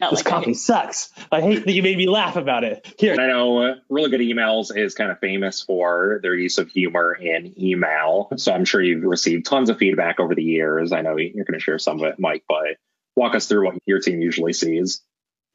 [0.01, 1.11] Not This like, coffee sucks.
[1.31, 2.95] I hate that you made me laugh about it.
[2.99, 6.59] Here, And I know uh, Really Good Emails is kind of famous for their use
[6.59, 8.29] of humor in email.
[8.37, 10.91] So I'm sure you've received tons of feedback over the years.
[10.93, 12.77] I know you're going to share some of it, Mike, but
[13.15, 15.01] walk us through what your team usually sees.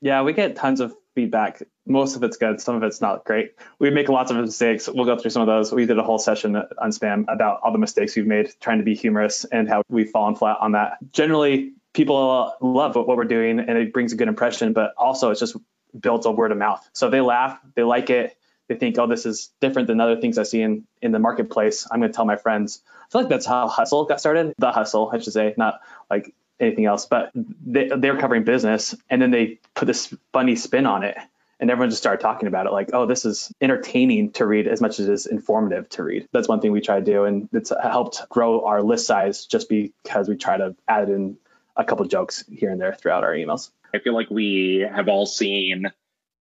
[0.02, 1.64] Yeah, we get tons of feedback.
[1.86, 3.56] Most of it's good, some of it's not great.
[3.80, 4.88] We make lots of mistakes.
[4.88, 5.72] We'll go through some of those.
[5.72, 8.84] We did a whole session on spam about all the mistakes we've made trying to
[8.84, 10.98] be humorous and how we've fallen flat on that.
[11.12, 15.40] Generally, people love what we're doing and it brings a good impression, but also it's
[15.40, 15.56] just
[16.00, 16.88] builds a word of mouth.
[16.94, 18.36] So they laugh, they like it,
[18.68, 21.88] they think, oh, this is different than other things I see in, in the marketplace.
[21.92, 22.82] I'm going to tell my friends.
[22.88, 24.54] I feel like that's how Hustle got started.
[24.58, 29.22] The Hustle, I should say, not like anything else, but they, they're covering business and
[29.22, 31.18] then they put this funny spin on it.
[31.60, 34.82] And everyone just started talking about it like, oh, this is entertaining to read as
[34.82, 36.28] much as it is informative to read.
[36.34, 37.24] That's one thing we try to do.
[37.24, 41.38] And it's helped grow our list size just because we try to add in
[41.78, 43.72] a couple jokes here and there throughout our emails.
[43.94, 45.92] I feel like we have all seen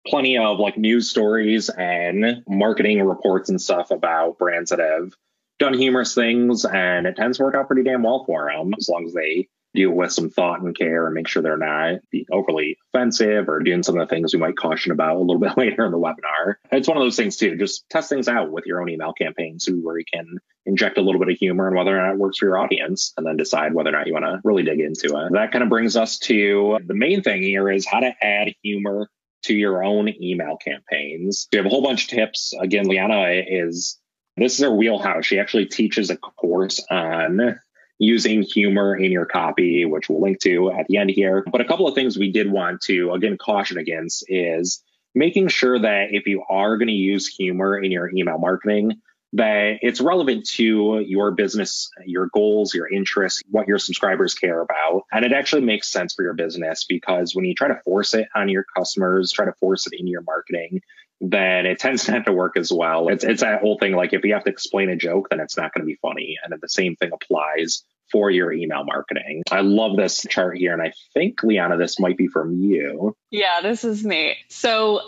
[0.06, 5.12] plenty of like news stories and marketing reports and stuff about brands that have
[5.58, 8.88] done humorous things, and it tends to work out pretty damn well for them as
[8.88, 12.26] long as they deal with some thought and care and make sure they're not being
[12.30, 15.56] overly offensive or doing some of the things we might caution about a little bit
[15.56, 16.54] later in the webinar.
[16.70, 17.56] It's one of those things too.
[17.56, 21.18] Just test things out with your own email campaigns where you can inject a little
[21.18, 23.74] bit of humor and whether or not it works for your audience and then decide
[23.74, 25.32] whether or not you want to really dig into it.
[25.32, 29.08] That kind of brings us to the main thing here is how to add humor
[29.44, 31.48] to your own email campaigns.
[31.52, 32.54] We have a whole bunch of tips.
[32.60, 33.98] Again, Liana is
[34.36, 35.26] this is her wheelhouse.
[35.26, 37.58] She actually teaches a course on
[38.02, 41.44] using humor in your copy, which we'll link to at the end here.
[41.50, 44.82] But a couple of things we did want to, again, caution against is
[45.14, 49.00] making sure that if you are going to use humor in your email marketing,
[49.34, 55.04] that it's relevant to your business, your goals, your interests, what your subscribers care about.
[55.12, 58.28] And it actually makes sense for your business because when you try to force it
[58.34, 60.82] on your customers, try to force it in your marketing,
[61.20, 63.08] then it tends not to work as well.
[63.08, 65.56] It's, it's that whole thing like if you have to explain a joke, then it's
[65.56, 66.36] not going to be funny.
[66.42, 69.42] And the same thing applies for your email marketing.
[69.50, 70.74] I love this chart here.
[70.74, 73.16] And I think, Liana, this might be from you.
[73.30, 74.36] Yeah, this is me.
[74.48, 75.00] So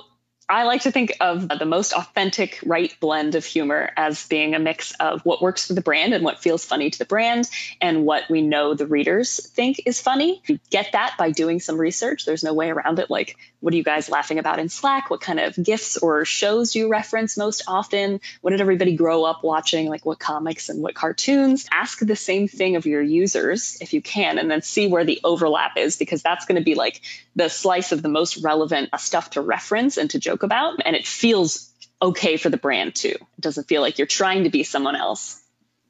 [0.47, 4.59] I like to think of the most authentic, right blend of humor as being a
[4.59, 7.49] mix of what works for the brand and what feels funny to the brand
[7.81, 10.43] and what we know the readers think is funny.
[10.47, 12.27] You get that by doing some research.
[12.27, 13.09] There's no way around it.
[13.09, 15.09] Like, what are you guys laughing about in Slack?
[15.09, 18.21] What kind of gifs or shows do you reference most often?
[18.43, 19.89] What did everybody grow up watching?
[19.89, 21.67] Like, what comics and what cartoons?
[21.73, 25.21] Ask the same thing of your users if you can, and then see where the
[25.25, 27.01] overlap is, because that's going to be like
[27.35, 30.81] the slice of the most relevant stuff to reference and to joke about.
[30.85, 31.71] And it feels
[32.01, 33.09] okay for the brand too.
[33.09, 35.41] It doesn't feel like you're trying to be someone else.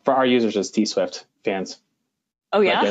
[0.05, 1.79] For our users as T Swift fans.
[2.53, 2.85] Oh yeah.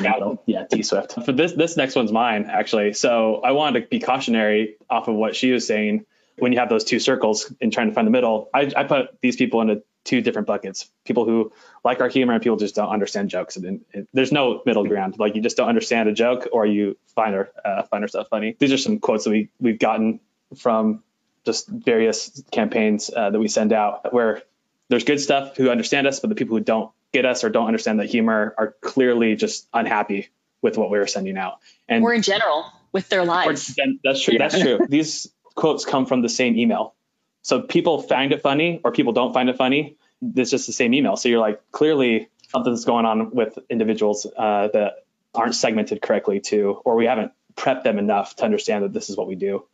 [0.46, 1.14] yeah, T Swift.
[1.26, 2.94] For this this next one's mine actually.
[2.94, 6.06] So I wanted to be cautionary off of what she was saying.
[6.38, 9.22] When you have those two circles and trying to find the middle, I, I put
[9.22, 10.90] these people into two different buckets.
[11.06, 13.56] People who like our humor and people just don't understand jokes.
[13.56, 15.18] And, and there's no middle ground.
[15.18, 18.28] Like you just don't understand a joke or you find our uh, find our stuff
[18.30, 18.56] funny.
[18.60, 20.20] These are some quotes that we we've gotten
[20.58, 21.04] from
[21.46, 24.44] just various campaigns uh, that we send out where
[24.90, 27.68] there's good stuff who understand us, but the people who don't get us or don't
[27.68, 30.30] understand the humor are clearly just unhappy
[30.62, 31.60] with what we were sending out.
[31.88, 33.78] And or in general with their lives.
[33.78, 34.38] Or, that's true.
[34.38, 34.80] That's true.
[34.88, 36.96] These quotes come from the same email.
[37.42, 39.98] So people find it funny or people don't find it funny.
[40.22, 41.18] It's just the same email.
[41.18, 46.82] So you're like, clearly something's going on with individuals uh, that aren't segmented correctly to,
[46.86, 49.66] or we haven't prepped them enough to understand that this is what we do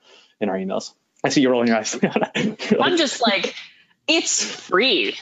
[0.41, 0.93] in our emails.
[1.23, 1.97] I see you rolling your eyes.
[2.79, 3.53] I'm just like,
[4.07, 5.15] it's free.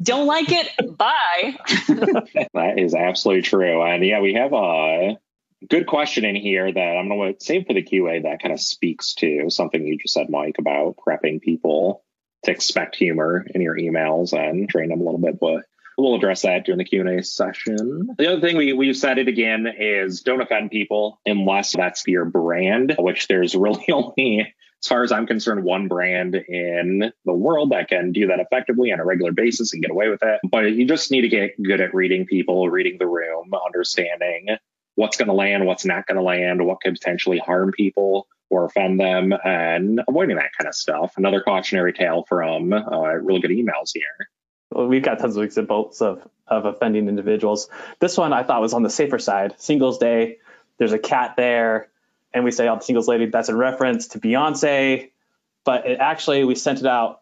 [0.00, 0.96] Don't like it?
[0.96, 1.56] Bye.
[2.54, 3.82] that is absolutely true.
[3.82, 5.18] And yeah, we have a
[5.68, 8.60] good question in here that I'm going to save for the QA that kind of
[8.60, 12.04] speaks to something you just said, Mike, about prepping people
[12.44, 15.40] to expect humor in your emails and train them a little bit.
[15.40, 15.64] But
[15.98, 18.10] we'll address that during the Q&A session.
[18.16, 22.24] The other thing we, we've said it again is don't offend people unless that's your
[22.24, 27.72] brand, which there's really only as far as I'm concerned, one brand in the world
[27.72, 30.40] that can do that effectively on a regular basis and get away with it.
[30.48, 34.56] But you just need to get good at reading people, reading the room, understanding
[34.94, 38.64] what's going to land, what's not going to land, what could potentially harm people or
[38.64, 41.14] offend them, and avoiding that kind of stuff.
[41.16, 44.30] Another cautionary tale from uh, really good emails here.
[44.70, 47.68] Well, we've got tons of examples of, of offending individuals.
[48.00, 49.54] This one I thought was on the safer side.
[49.58, 50.38] Singles Day,
[50.78, 51.88] there's a cat there
[52.32, 55.10] and we say, "Oh, the singles lady." That's in reference to Beyonce,
[55.64, 57.20] but it actually we sent it out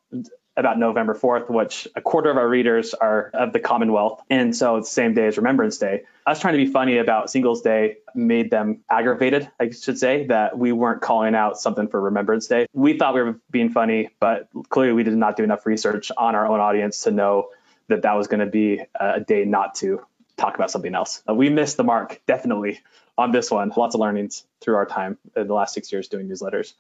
[0.57, 4.23] about November 4th, which a quarter of our readers are of the Commonwealth.
[4.31, 6.05] And so it's the same day as Remembrance Day.
[6.27, 10.59] Us trying to be funny about Singles Day made them aggravated, I should say, that
[10.59, 12.67] we weren't calling out something for Remembrance Day.
[12.73, 16.35] We thought we were being funny, but clearly we did not do enough research on
[16.35, 17.51] our own audience to know
[17.89, 20.01] that that was going to be a day not to
[20.37, 21.23] talk about something else.
[21.29, 22.81] Uh, we missed the mark, definitely
[23.19, 23.73] on this one.
[23.77, 26.75] Lots of learnings through our time in the last six years doing newsletters.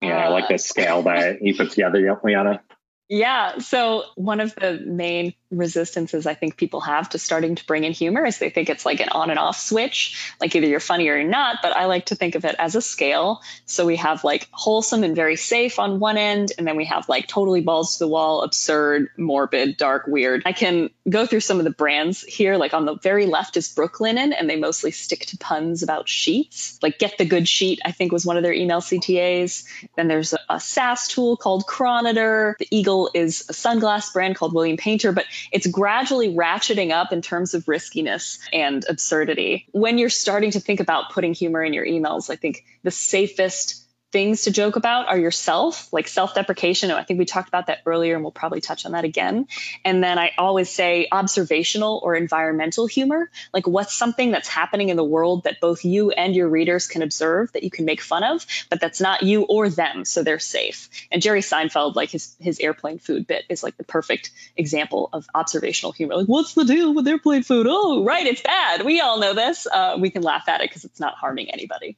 [0.00, 2.62] Yeah, I like the scale that you put together, Liana.
[3.10, 3.58] Yeah.
[3.58, 7.92] So one of the main resistances I think people have to starting to bring in
[7.92, 11.08] humor is they think it's like an on and off switch, like either you're funny
[11.08, 11.56] or you're not.
[11.60, 13.42] But I like to think of it as a scale.
[13.66, 17.08] So we have like wholesome and very safe on one end, and then we have
[17.08, 20.44] like totally balls to the wall, absurd, morbid, dark, weird.
[20.46, 22.56] I can go through some of the brands here.
[22.58, 26.78] Like on the very left is Brooklinen, and they mostly stick to puns about sheets.
[26.80, 29.64] Like Get the Good Sheet, I think was one of their email CTAs.
[29.96, 32.54] Then there's a, a SaaS tool called Chronoter.
[32.58, 37.22] The Eagle is a sunglass brand called William Painter, but it's gradually ratcheting up in
[37.22, 39.66] terms of riskiness and absurdity.
[39.72, 43.79] When you're starting to think about putting humor in your emails, I think the safest
[44.12, 46.90] things to joke about are yourself, like self deprecation.
[46.90, 49.46] I think we talked about that earlier and we'll probably touch on that again.
[49.84, 54.96] And then I always say observational or environmental humor, like what's something that's happening in
[54.96, 58.24] the world that both you and your readers can observe that you can make fun
[58.24, 60.88] of, but that's not you or them, so they're safe.
[61.10, 65.26] And Jerry Seinfeld, like his, his airplane food bit, is like the perfect example of
[65.34, 66.16] observational humor.
[66.16, 67.66] Like, what's the deal with airplane food?
[67.68, 68.84] Oh, right, it's bad.
[68.84, 69.66] We all know this.
[69.66, 71.96] Uh, we can laugh at it because it's not harming anybody.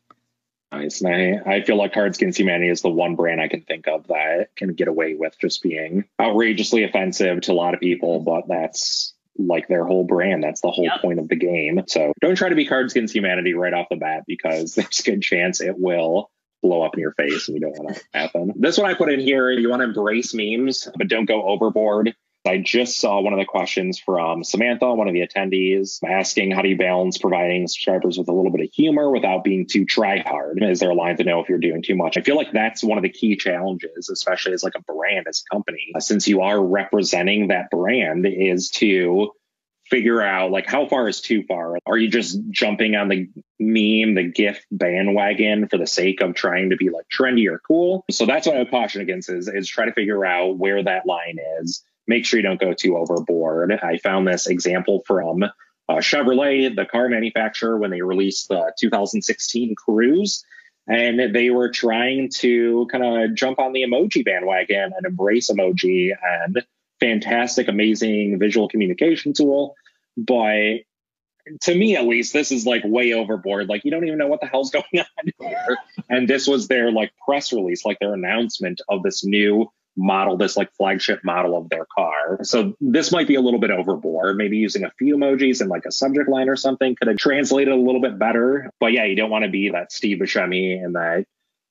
[0.72, 1.02] Nice.
[1.02, 3.86] And I, I feel like Cards Against Humanity is the one brand I can think
[3.86, 8.20] of that can get away with just being outrageously offensive to a lot of people,
[8.20, 10.42] but that's like their whole brand.
[10.42, 11.02] That's the whole yep.
[11.02, 11.82] point of the game.
[11.86, 15.02] So don't try to be Cards Against Humanity right off the bat because there's a
[15.02, 16.30] good chance it will
[16.62, 18.54] blow up in your face and you don't want to happen.
[18.56, 22.14] This one I put in here, you want to embrace memes, but don't go overboard.
[22.44, 26.62] I just saw one of the questions from Samantha, one of the attendees, asking how
[26.62, 30.18] do you balance providing subscribers with a little bit of humor without being too try
[30.18, 30.60] hard?
[30.60, 32.16] Is there a line to know if you're doing too much?
[32.16, 35.44] I feel like that's one of the key challenges, especially as like a brand, as
[35.46, 39.30] a company, uh, since you are representing that brand, is to
[39.88, 41.76] figure out like how far is too far?
[41.86, 43.28] Are you just jumping on the
[43.60, 48.04] meme, the GIF bandwagon for the sake of trying to be like trendy or cool?
[48.10, 51.06] So that's what I would caution against is, is try to figure out where that
[51.06, 53.72] line is make sure you don't go too overboard.
[53.72, 59.74] I found this example from uh, Chevrolet, the car manufacturer, when they released the 2016
[59.76, 60.44] Cruze.
[60.88, 66.10] And they were trying to kind of jump on the emoji bandwagon and embrace emoji
[66.22, 66.64] and
[66.98, 69.76] fantastic, amazing visual communication tool.
[70.16, 70.80] But
[71.62, 73.68] to me, at least, this is like way overboard.
[73.68, 75.76] Like, you don't even know what the hell's going on here.
[76.08, 80.56] And this was their like press release, like their announcement of this new model, this
[80.56, 82.40] like flagship model of their car.
[82.42, 84.36] So this might be a little bit overboard.
[84.36, 87.72] Maybe using a few emojis and like a subject line or something could have translated
[87.72, 88.70] a little bit better.
[88.80, 91.24] But yeah, you don't want to be that Steve Buscemi and that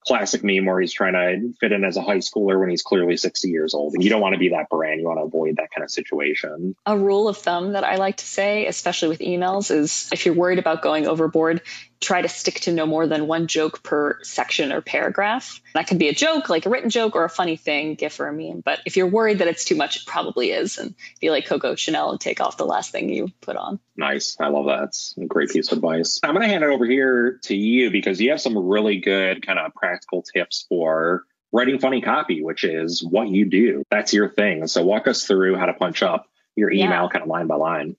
[0.05, 3.17] classic meme where he's trying to fit in as a high schooler when he's clearly
[3.17, 3.93] 60 years old.
[3.93, 4.99] And you don't want to be that brand.
[4.99, 6.75] You want to avoid that kind of situation.
[6.85, 10.35] A rule of thumb that I like to say, especially with emails, is if you're
[10.35, 11.61] worried about going overboard,
[12.01, 15.61] try to stick to no more than one joke per section or paragraph.
[15.75, 18.27] That could be a joke, like a written joke or a funny thing, GIF or
[18.27, 18.61] a meme.
[18.61, 20.79] But if you're worried that it's too much, it probably is.
[20.79, 23.79] And be like Coco Chanel and take off the last thing you put on.
[23.95, 24.35] Nice.
[24.39, 24.85] I love that.
[24.85, 26.19] It's a great piece of advice.
[26.23, 29.45] I'm going to hand it over here to you because you have some really good
[29.45, 33.83] kind of practical tips for writing funny copy, which is what you do.
[33.91, 34.65] That's your thing.
[34.65, 37.07] So walk us through how to punch up your email yeah.
[37.09, 37.95] kind of line by line.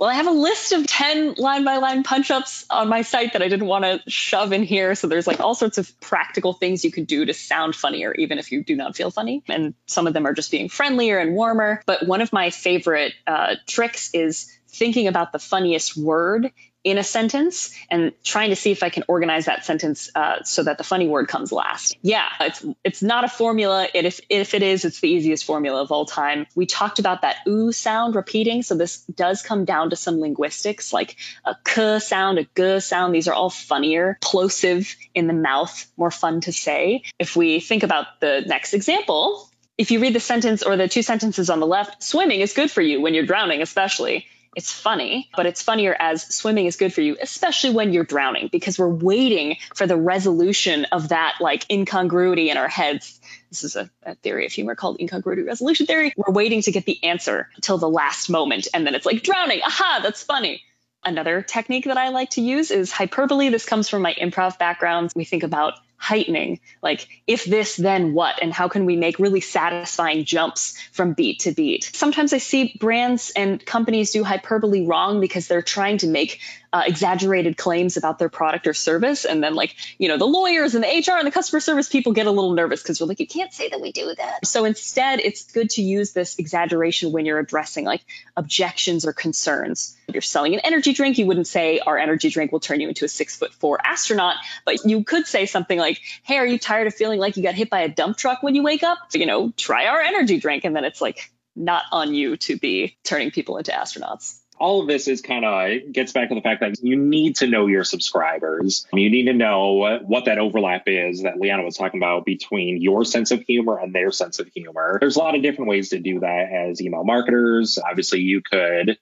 [0.00, 3.34] Well, I have a list of 10 line by line punch ups on my site
[3.34, 4.94] that I didn't want to shove in here.
[4.94, 8.38] So there's like all sorts of practical things you can do to sound funnier, even
[8.38, 9.44] if you do not feel funny.
[9.46, 11.82] And some of them are just being friendlier and warmer.
[11.84, 16.50] But one of my favorite uh, tricks is thinking about the funniest word
[16.82, 20.62] in a sentence and trying to see if I can organize that sentence uh, so
[20.62, 21.96] that the funny word comes last.
[22.02, 23.86] Yeah, it's it's not a formula.
[23.92, 26.46] It, if if it is, it's the easiest formula of all time.
[26.54, 30.92] We talked about that oo sound repeating, so this does come down to some linguistics,
[30.92, 33.14] like a k sound, a g sound.
[33.14, 37.02] These are all funnier, plosive in the mouth, more fun to say.
[37.18, 39.46] If we think about the next example.
[39.78, 42.70] If you read the sentence or the two sentences on the left, swimming is good
[42.70, 46.92] for you when you're drowning, especially it's funny, but it's funnier as swimming is good
[46.92, 51.70] for you, especially when you're drowning, because we're waiting for the resolution of that like
[51.70, 53.20] incongruity in our heads.
[53.50, 56.12] This is a, a theory of humor called incongruity resolution theory.
[56.16, 59.60] We're waiting to get the answer till the last moment, and then it's like drowning.
[59.64, 60.62] Aha, that's funny.
[61.04, 63.48] Another technique that I like to use is hyperbole.
[63.48, 65.12] This comes from my improv background.
[65.14, 66.60] We think about heightening.
[66.82, 68.42] Like if this then what?
[68.42, 71.90] And how can we make really satisfying jumps from beat to beat?
[71.94, 76.40] Sometimes i see brands and companies do hyperbole wrong because they're trying to make
[76.72, 79.24] uh, exaggerated claims about their product or service.
[79.24, 82.12] And then, like, you know, the lawyers and the HR and the customer service people
[82.12, 84.46] get a little nervous because we're like, you can't say that we do that.
[84.46, 88.02] So instead, it's good to use this exaggeration when you're addressing like
[88.36, 89.96] objections or concerns.
[90.08, 92.88] If you're selling an energy drink, you wouldn't say our energy drink will turn you
[92.88, 96.58] into a six foot four astronaut, but you could say something like, hey, are you
[96.58, 98.98] tired of feeling like you got hit by a dump truck when you wake up?
[99.12, 100.64] You know, try our energy drink.
[100.64, 104.86] And then it's like, not on you to be turning people into astronauts all of
[104.86, 107.82] this is kind of gets back to the fact that you need to know your
[107.82, 108.86] subscribers.
[108.92, 113.04] You need to know what that overlap is that Liana was talking about between your
[113.04, 114.98] sense of humor and their sense of humor.
[115.00, 117.78] There's a lot of different ways to do that as email marketers.
[117.78, 118.98] Obviously, you could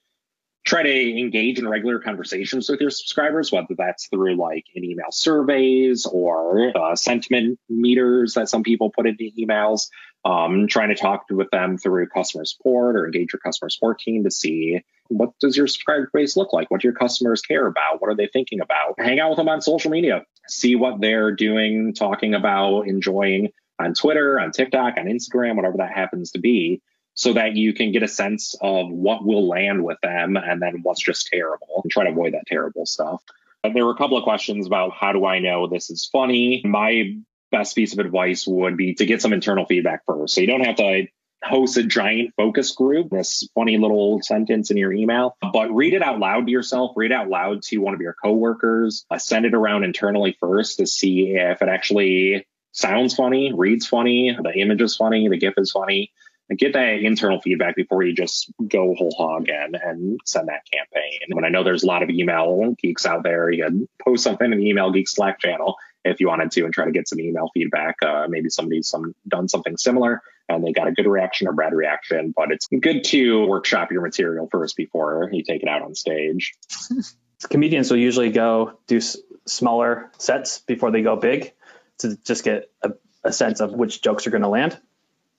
[0.64, 5.10] try to engage in regular conversations with your subscribers, whether that's through like in email
[5.10, 9.88] surveys or uh, sentiment meters that some people put into emails.
[10.24, 14.24] Um, trying to talk with them through customer support or engage your customer support team
[14.24, 16.70] to see what does your subscriber base look like?
[16.70, 18.00] What do your customers care about?
[18.00, 18.94] What are they thinking about?
[18.98, 23.94] Hang out with them on social media, see what they're doing, talking about, enjoying on
[23.94, 26.82] Twitter, on TikTok, on Instagram, whatever that happens to be
[27.18, 30.80] so that you can get a sense of what will land with them and then
[30.84, 33.20] what's just terrible and try to avoid that terrible stuff.
[33.64, 36.62] There were a couple of questions about how do I know this is funny?
[36.64, 37.16] My
[37.50, 40.32] best piece of advice would be to get some internal feedback first.
[40.32, 41.08] So you don't have to
[41.42, 45.94] host a giant focus group, this funny little old sentence in your email, but read
[45.94, 49.18] it out loud to yourself, read it out loud to one of your coworkers, uh,
[49.18, 54.60] send it around internally first to see if it actually sounds funny, reads funny, the
[54.60, 56.12] image is funny, the GIF is funny.
[56.56, 61.18] Get that internal feedback before you just go whole hog and, and send that campaign.
[61.32, 64.50] When I know there's a lot of email geeks out there, you can post something
[64.50, 67.20] in the email geek Slack channel if you wanted to and try to get some
[67.20, 67.96] email feedback.
[68.02, 71.74] Uh, maybe somebody's some done something similar and they got a good reaction or bad
[71.74, 75.94] reaction, but it's good to workshop your material first before you take it out on
[75.94, 76.54] stage.
[77.50, 81.52] Comedians will usually go do s- smaller sets before they go big
[81.98, 82.92] to just get a,
[83.24, 84.78] a sense of which jokes are going to land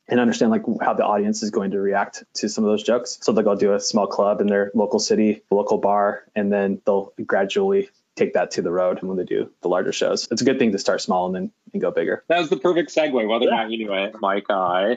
[0.08, 3.20] and understand like how the audience is going to react to some of those jokes.
[3.22, 6.82] So they'll go do a small club in their local city, local bar, and then
[6.86, 7.90] they'll gradually
[8.20, 10.28] take that to the road when they do the larger shows.
[10.32, 12.24] It's a good thing to start small and then and go bigger.
[12.28, 13.52] That was the perfect segue, whether yeah.
[13.52, 14.46] or not you knew it, Mike.
[14.50, 14.96] Uh,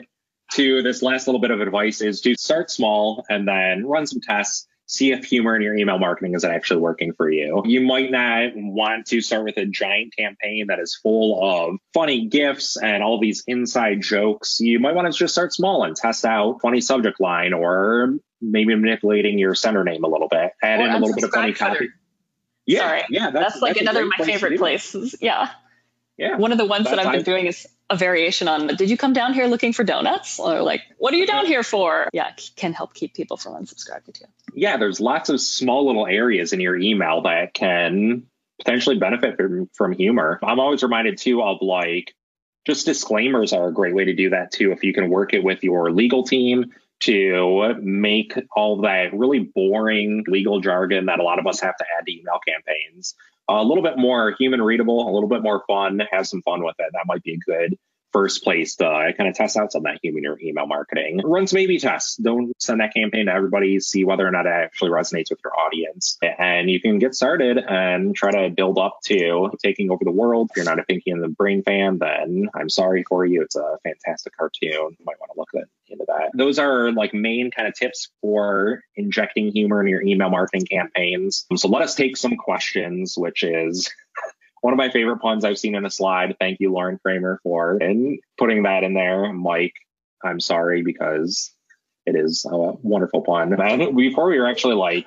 [0.53, 4.21] to this last little bit of advice is to start small and then run some
[4.21, 7.63] tests see if humor in your email marketing is actually working for you.
[7.65, 12.27] You might not want to start with a giant campaign that is full of funny
[12.27, 14.59] gifts and all these inside jokes.
[14.59, 18.75] You might want to just start small and test out funny subject line or maybe
[18.75, 21.53] manipulating your sender name a little bit, add or in a little bit of funny
[21.53, 21.89] copy.
[22.65, 23.03] Yeah, Sorry.
[23.09, 25.15] yeah, that's, that's like that's another of my favorite places.
[25.19, 25.49] Yeah.
[26.17, 26.37] Yeah.
[26.37, 29.13] One of the ones that I've been doing is a variation on did you come
[29.13, 32.73] down here looking for donuts or like what are you down here for yeah can
[32.73, 36.77] help keep people from unsubscribing to yeah there's lots of small little areas in your
[36.77, 38.23] email that can
[38.59, 42.15] potentially benefit from, from humor i'm always reminded too of like
[42.65, 45.43] just disclaimers are a great way to do that too if you can work it
[45.43, 46.71] with your legal team
[47.05, 51.85] to make all that really boring legal jargon that a lot of us have to
[51.97, 53.15] add to email campaigns
[53.49, 56.75] a little bit more human readable, a little bit more fun, have some fun with
[56.79, 56.89] it.
[56.93, 57.77] That might be a good
[58.13, 61.19] first place to kind of test out some of that human or email marketing.
[61.23, 62.15] Run some A/B tests.
[62.15, 63.79] Don't send that campaign to everybody.
[63.79, 67.57] See whether or not it actually resonates with your audience, and you can get started
[67.57, 70.49] and try to build up to taking over the world.
[70.51, 73.41] If you're not a Pinky and the Brain fan, then I'm sorry for you.
[73.41, 74.95] It's a fantastic cartoon.
[74.97, 76.31] You might want to look into that.
[76.35, 81.45] Those are like main kind of tips for injecting humor in your email marketing campaigns.
[81.55, 83.91] So let us take some questions, which is
[84.63, 86.37] one of my favorite puns I've seen in a slide.
[86.39, 89.33] Thank you, Lauren Kramer, for and putting that in there.
[89.33, 89.73] Mike,
[90.23, 91.53] I'm sorry because
[92.05, 93.59] it is a wonderful pun.
[93.59, 95.05] And before we were actually like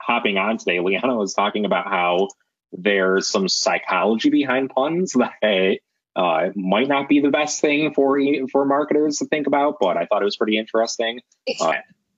[0.00, 2.30] hopping on today, Liana was talking about how
[2.72, 5.12] there's some psychology behind puns
[5.42, 5.78] that
[6.16, 8.18] uh, might not be the best thing for
[8.50, 11.20] for marketers to think about, but I thought it was pretty interesting.
[11.60, 11.74] Uh,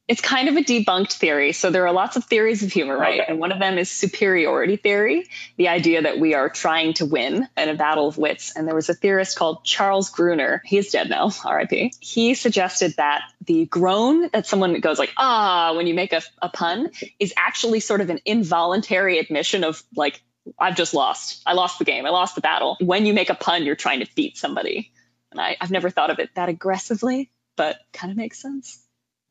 [0.08, 1.52] it's kind of a debunked theory.
[1.52, 3.20] So there are lots of theories of humor, right?
[3.20, 3.30] Okay.
[3.30, 7.48] And one of them is superiority theory, the idea that we are trying to win
[7.56, 8.56] in a battle of wits.
[8.56, 10.60] And there was a theorist called Charles Gruner.
[10.64, 11.92] He's dead now, RIP.
[12.00, 16.48] He suggested that the groan that someone goes like, ah, when you make a, a
[16.48, 16.90] pun
[17.20, 20.20] is actually sort of an involuntary admission of like,
[20.58, 21.42] I've just lost.
[21.46, 22.06] I lost the game.
[22.06, 22.76] I lost the battle.
[22.80, 24.92] When you make a pun, you're trying to beat somebody.
[25.30, 28.84] And I, I've never thought of it that aggressively, but kind of makes sense.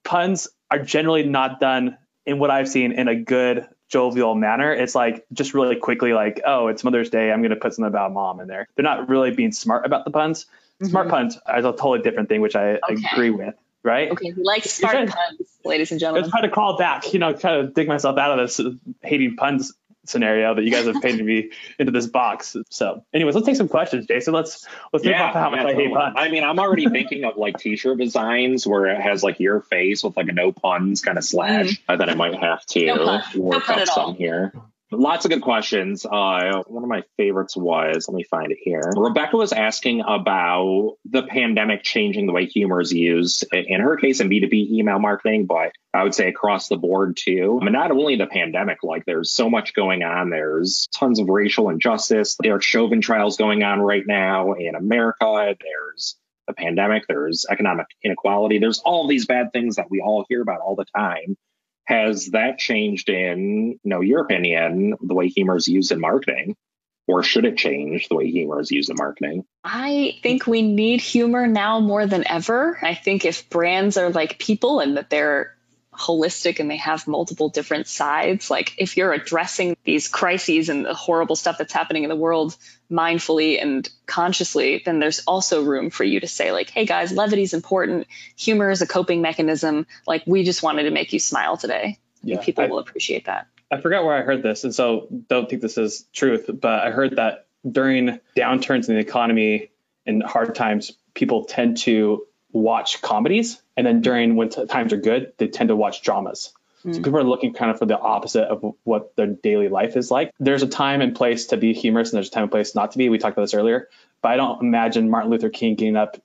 [0.04, 4.74] Puns are generally not done in what I've seen in a good jovial manner.
[4.74, 7.32] It's like just really quickly, like, oh, it's Mother's Day.
[7.32, 8.68] I'm going to put something about mom in there.
[8.76, 10.46] They're not really being smart about the puns.
[10.46, 10.88] Mm-hmm.
[10.88, 13.04] Smart puns is a totally different thing, which I okay.
[13.12, 13.54] agree with.
[13.84, 14.12] Right?
[14.12, 16.26] Okay, we like smart puns, ladies and gentlemen.
[16.26, 18.62] I try to crawl back, you know, kind of dig myself out of this
[19.02, 19.74] hating puns
[20.12, 22.56] scenario that you guys have painted me into this box.
[22.70, 24.34] So, anyways, let's take some questions, Jason.
[24.34, 26.16] Let's let's yeah, off how much yeah, I hate puns.
[26.18, 30.04] I mean, I'm already thinking of like t-shirt designs where it has like your face
[30.04, 31.72] with like a no puns kind of slash.
[31.72, 31.80] Mm.
[31.88, 34.54] I thought I might have to no work no up some here.
[34.92, 36.06] Lots of good questions.
[36.06, 38.92] Uh, one of my favorites was, let me find it here.
[38.96, 44.20] Rebecca was asking about the pandemic changing the way humor is used, in her case,
[44.20, 47.58] in B2B email marketing, but I would say across the board too.
[47.62, 50.30] I mean, not only the pandemic, like there's so much going on.
[50.30, 52.36] There's tons of racial injustice.
[52.42, 55.56] There are Chauvin trials going on right now in America.
[55.60, 56.18] There's
[56.48, 57.04] the pandemic.
[57.08, 58.60] There's economic inequality.
[58.60, 61.38] There's all these bad things that we all hear about all the time.
[61.86, 66.56] Has that changed in, you know, your opinion, the way humor is used in marketing?
[67.08, 69.44] Or should it change the way humor is used in marketing?
[69.64, 72.80] I think we need humor now more than ever.
[72.82, 75.56] I think if brands are like people and that they're
[76.02, 78.50] holistic and they have multiple different sides.
[78.50, 82.58] Like if you're addressing these crises and the horrible stuff that's happening in the world
[82.90, 87.44] mindfully and consciously, then there's also room for you to say like, "Hey guys, levity
[87.44, 88.08] is important.
[88.38, 89.86] Humor is a coping mechanism.
[90.08, 93.26] Like we just wanted to make you smile today." Yeah, and people I, will appreciate
[93.26, 93.48] that.
[93.72, 96.92] I forgot where I heard this, and so don't think this is truth, but I
[96.92, 99.72] heard that during downturns in the economy
[100.06, 104.98] and hard times, people tend to watch comedies, and then during when t- times are
[104.98, 106.54] good, they tend to watch dramas.
[106.86, 106.96] Mm.
[106.96, 110.12] So people are looking kind of for the opposite of what their daily life is
[110.12, 110.32] like.
[110.40, 112.92] There's a time and place to be humorous, and there's a time and place not
[112.92, 113.10] to be.
[113.10, 113.90] We talked about this earlier,
[114.22, 116.18] but I don't imagine Martin Luther King getting up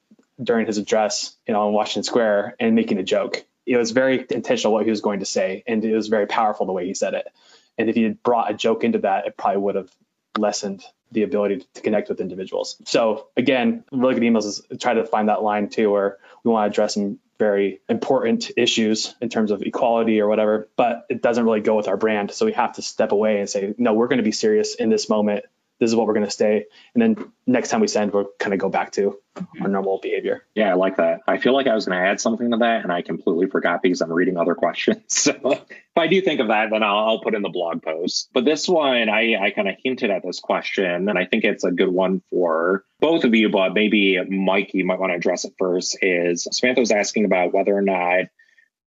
[0.43, 3.45] during his address, you know, in Washington Square and making a joke.
[3.65, 6.67] It was very intentional what he was going to say, and it was very powerful
[6.67, 7.27] the way he said it.
[7.79, 9.91] And if he had brought a joke into that, it probably would have
[10.39, 12.77] lessened the ability to connect with individuals.
[12.85, 16.71] So again, really good emails is try to find that line too, where we want
[16.71, 21.45] to address some very important issues in terms of equality or whatever, but it doesn't
[21.45, 22.31] really go with our brand.
[22.31, 24.89] So we have to step away and say, no, we're going to be serious in
[24.89, 25.45] this moment
[25.79, 26.65] this is what we're going to stay.
[26.95, 29.63] And then next time we send, we'll kind of go back to mm-hmm.
[29.63, 30.45] our normal behavior.
[30.55, 31.21] Yeah, I like that.
[31.29, 33.83] I feel like I was going to add something to that and I completely forgot
[33.83, 35.03] because I'm reading other questions.
[35.09, 38.31] So if I do think of that, then I'll, I'll put in the blog post.
[38.33, 41.65] But this one, I, I kind of hinted at this question and I think it's
[41.65, 45.45] a good one for both of you, but maybe Mike, you might want to address
[45.45, 48.27] it first is Samantha was asking about whether or not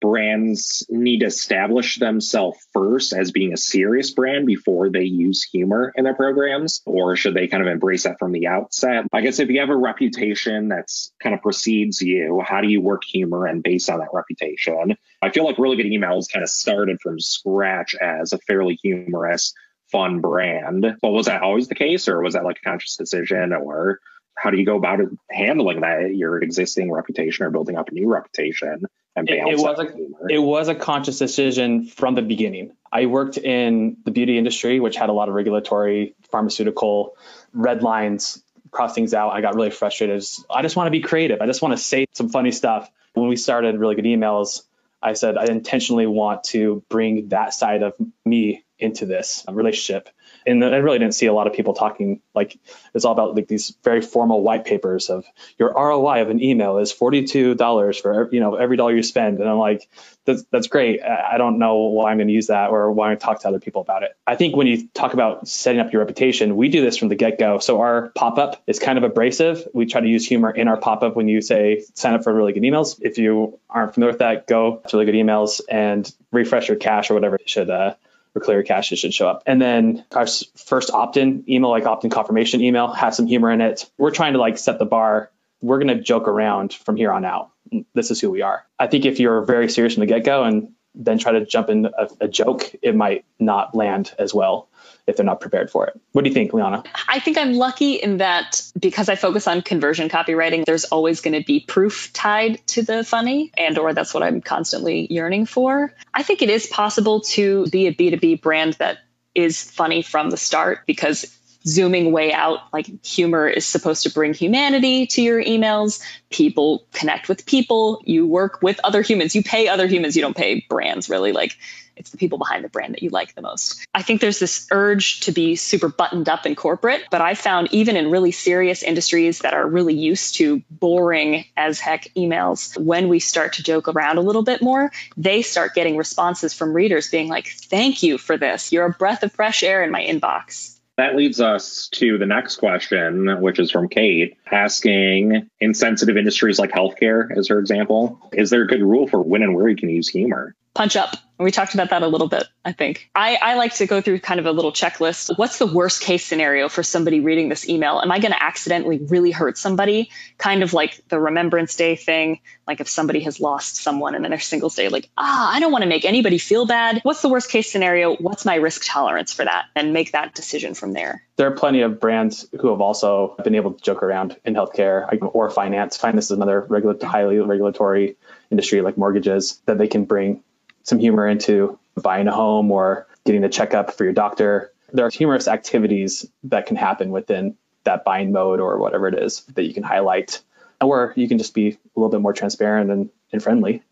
[0.01, 5.91] brands need to establish themselves first as being a serious brand before they use humor
[5.95, 6.81] in their programs?
[6.85, 9.05] Or should they kind of embrace that from the outset?
[9.11, 12.81] I guess if you have a reputation that's kind of precedes you, how do you
[12.81, 14.95] work humor and based on that reputation?
[15.21, 19.53] I feel like really good emails kind of started from scratch as a fairly humorous,
[19.91, 20.85] fun brand.
[21.01, 23.99] But was that always the case or was that like a conscious decision or
[24.37, 28.07] how do you go about handling that your existing reputation or building up a new
[28.07, 28.85] reputation
[29.19, 32.71] and it, it was a, it was a conscious decision from the beginning.
[32.91, 37.15] I worked in the beauty industry which had a lot of regulatory pharmaceutical
[37.53, 39.31] red lines cross things out.
[39.31, 40.23] I got really frustrated.
[40.49, 41.41] I just want to be creative.
[41.41, 42.89] I just want to say some funny stuff.
[43.13, 44.61] When we started really good emails
[45.01, 47.93] i said i intentionally want to bring that side of
[48.25, 50.09] me into this relationship
[50.45, 52.57] and I really didn't see a lot of people talking like
[52.93, 55.25] it's all about like these very formal white papers of
[55.57, 59.39] your ROI of an email is $42 for you know every dollar you spend.
[59.39, 59.89] And I'm like
[60.25, 61.01] that's that's great.
[61.01, 63.59] I don't know why I'm going to use that or why to talk to other
[63.59, 64.11] people about it.
[64.27, 67.15] I think when you talk about setting up your reputation we do this from the
[67.15, 67.59] get-go.
[67.59, 69.67] So our pop-up is kind of abrasive.
[69.73, 72.53] We try to use humor in our pop-up when you say sign up for really
[72.53, 72.99] good emails.
[73.01, 77.09] If you aren't familiar with that go to really good emails and refresh your cache
[77.09, 77.95] or whatever it should uh,
[78.35, 79.43] or clear cache should show up.
[79.45, 83.89] And then our first opt-in email, like opt-in confirmation email, has some humor in it.
[83.97, 85.31] We're trying to like set the bar.
[85.61, 87.51] We're going to joke around from here on out.
[87.93, 88.65] This is who we are.
[88.77, 91.85] I think if you're very serious from the get-go and then try to jump in
[91.85, 94.67] a, a joke, it might not land as well
[95.07, 95.99] if they're not prepared for it.
[96.11, 96.83] What do you think, Liana?
[97.07, 101.39] I think I'm lucky in that because I focus on conversion copywriting, there's always going
[101.39, 105.93] to be proof tied to the funny and or that's what I'm constantly yearning for.
[106.13, 108.99] I think it is possible to be a B2B brand that
[109.33, 111.35] is funny from the start because
[111.69, 116.01] zooming way out, like humor is supposed to bring humanity to your emails.
[116.29, 118.01] People connect with people.
[118.05, 119.35] You work with other humans.
[119.35, 120.15] You pay other humans.
[120.15, 121.31] You don't pay brands really.
[121.31, 121.57] Like
[121.99, 123.85] it's the people behind the brand that you like the most.
[123.93, 127.73] I think there's this urge to be super buttoned up and corporate, but I found
[127.73, 133.09] even in really serious industries that are really used to boring as heck emails, when
[133.09, 137.09] we start to joke around a little bit more, they start getting responses from readers
[137.09, 138.71] being like, thank you for this.
[138.71, 140.78] You're a breath of fresh air in my inbox.
[140.99, 146.59] That leads us to the next question, which is from Kate, asking in sensitive industries
[146.59, 149.77] like healthcare, as her example, is there a good rule for when and where you
[149.77, 150.55] can use humor?
[150.79, 151.17] Punch up.
[151.37, 153.09] We talked about that a little bit, I think.
[153.13, 155.37] I, I like to go through kind of a little checklist.
[155.37, 157.99] What's the worst case scenario for somebody reading this email?
[157.99, 160.09] Am I going to accidentally really hurt somebody?
[160.37, 162.39] Kind of like the Remembrance Day thing.
[162.65, 165.73] Like if somebody has lost someone and then their Singles Day, like, ah, I don't
[165.73, 167.01] want to make anybody feel bad.
[167.03, 168.15] What's the worst case scenario?
[168.15, 169.65] What's my risk tolerance for that?
[169.75, 171.23] And make that decision from there.
[171.35, 175.07] There are plenty of brands who have also been able to joke around in healthcare
[175.33, 175.97] or finance.
[175.97, 176.65] Finance is another
[177.01, 178.15] highly regulatory
[178.49, 180.41] industry like mortgages that they can bring
[180.83, 184.71] some humor into buying a home or getting a checkup for your doctor.
[184.91, 189.41] There are humorous activities that can happen within that buying mode or whatever it is
[189.53, 190.41] that you can highlight,
[190.81, 193.83] or you can just be a little bit more transparent and, and friendly.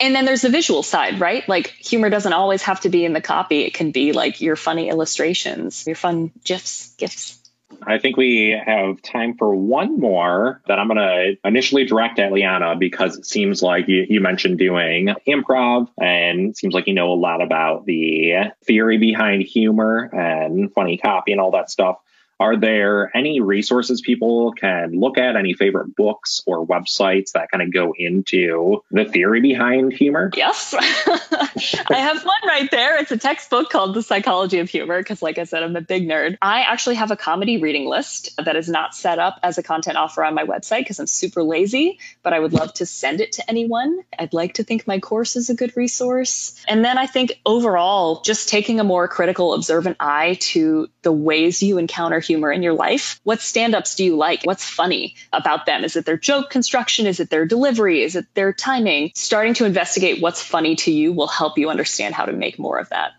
[0.00, 1.46] And then there's the visual side, right?
[1.46, 3.60] Like humor doesn't always have to be in the copy.
[3.60, 7.39] It can be like your funny illustrations, your fun GIFs, GIFs.
[7.86, 12.32] I think we have time for one more that I'm going to initially direct at
[12.32, 17.12] Liana because it seems like you, you, mentioned doing improv and seems like you know
[17.12, 21.96] a lot about the theory behind humor and funny copy and all that stuff.
[22.40, 27.62] Are there any resources people can look at, any favorite books or websites that kind
[27.62, 30.30] of go into the theory behind humor?
[30.34, 30.74] Yes.
[30.74, 32.98] I have one right there.
[32.98, 36.08] It's a textbook called The Psychology of Humor, because, like I said, I'm a big
[36.08, 36.38] nerd.
[36.40, 39.98] I actually have a comedy reading list that is not set up as a content
[39.98, 43.32] offer on my website because I'm super lazy, but I would love to send it
[43.32, 44.00] to anyone.
[44.18, 46.54] I'd like to think my course is a good resource.
[46.66, 51.62] And then I think overall, just taking a more critical, observant eye to the ways
[51.62, 53.20] you encounter humor in your life.
[53.24, 54.44] What stand ups do you like?
[54.44, 55.82] What's funny about them?
[55.82, 57.08] Is it their joke construction?
[57.08, 58.02] Is it their delivery?
[58.02, 59.10] Is it their timing?
[59.16, 62.78] Starting to investigate what's funny to you will help you understand how to make more
[62.78, 63.12] of that.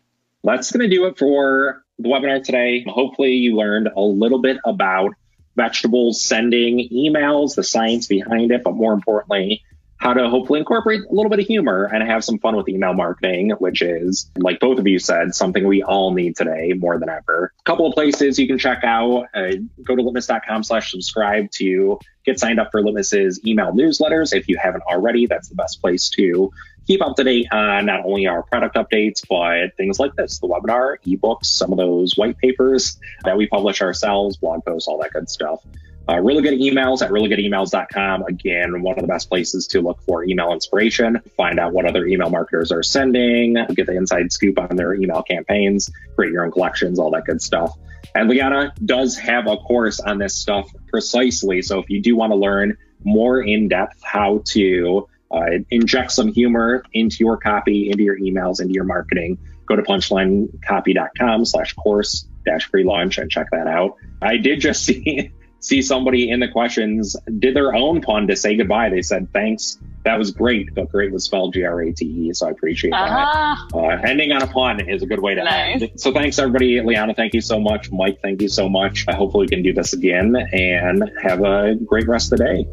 [0.45, 2.85] That's going to do it for the webinar today.
[2.87, 5.13] Hopefully, you learned a little bit about
[5.57, 9.63] vegetables sending emails, the science behind it, but more importantly,
[10.01, 12.93] how to hopefully incorporate a little bit of humor and have some fun with email
[12.93, 17.07] marketing, which is, like both of you said, something we all need today more than
[17.07, 17.53] ever.
[17.59, 19.27] A couple of places you can check out.
[19.35, 19.51] Uh,
[19.83, 24.33] go to litmus.com slash subscribe to get signed up for Litmus's email newsletters.
[24.33, 26.51] If you haven't already, that's the best place to
[26.87, 30.47] keep up to date on not only our product updates, but things like this, the
[30.47, 35.13] webinar, ebooks, some of those white papers that we publish ourselves, blog posts, all that
[35.13, 35.63] good stuff.
[36.09, 38.23] Uh, really good emails at reallygoodemails.com.
[38.23, 42.05] Again, one of the best places to look for email inspiration, find out what other
[42.05, 46.51] email marketers are sending, get the inside scoop on their email campaigns, create your own
[46.51, 47.77] collections, all that good stuff.
[48.15, 51.61] And Liana does have a course on this stuff precisely.
[51.61, 56.33] So if you do want to learn more in depth how to uh, inject some
[56.33, 62.27] humor into your copy, into your emails, into your marketing, go to punchlinecopy.com slash course
[62.45, 63.95] dash free launch and check that out.
[64.21, 65.31] I did just see
[65.61, 68.89] see somebody in the questions did their own pun to say goodbye.
[68.89, 69.77] They said, thanks.
[70.03, 70.73] That was great.
[70.73, 72.33] But great was spelled G R A T E.
[72.33, 73.67] So I appreciate uh-huh.
[73.71, 73.77] that.
[73.77, 75.81] Uh, ending on a pun is a good way to nice.
[75.81, 75.91] end.
[75.95, 76.81] So thanks, everybody.
[76.81, 77.91] Liana, thank you so much.
[77.91, 79.05] Mike, thank you so much.
[79.07, 82.65] I hopefully we can do this again and have a great rest of the day.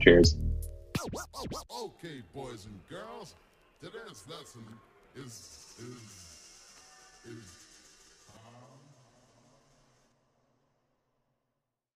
[0.00, 0.36] Cheers.
[1.84, 2.22] Okay,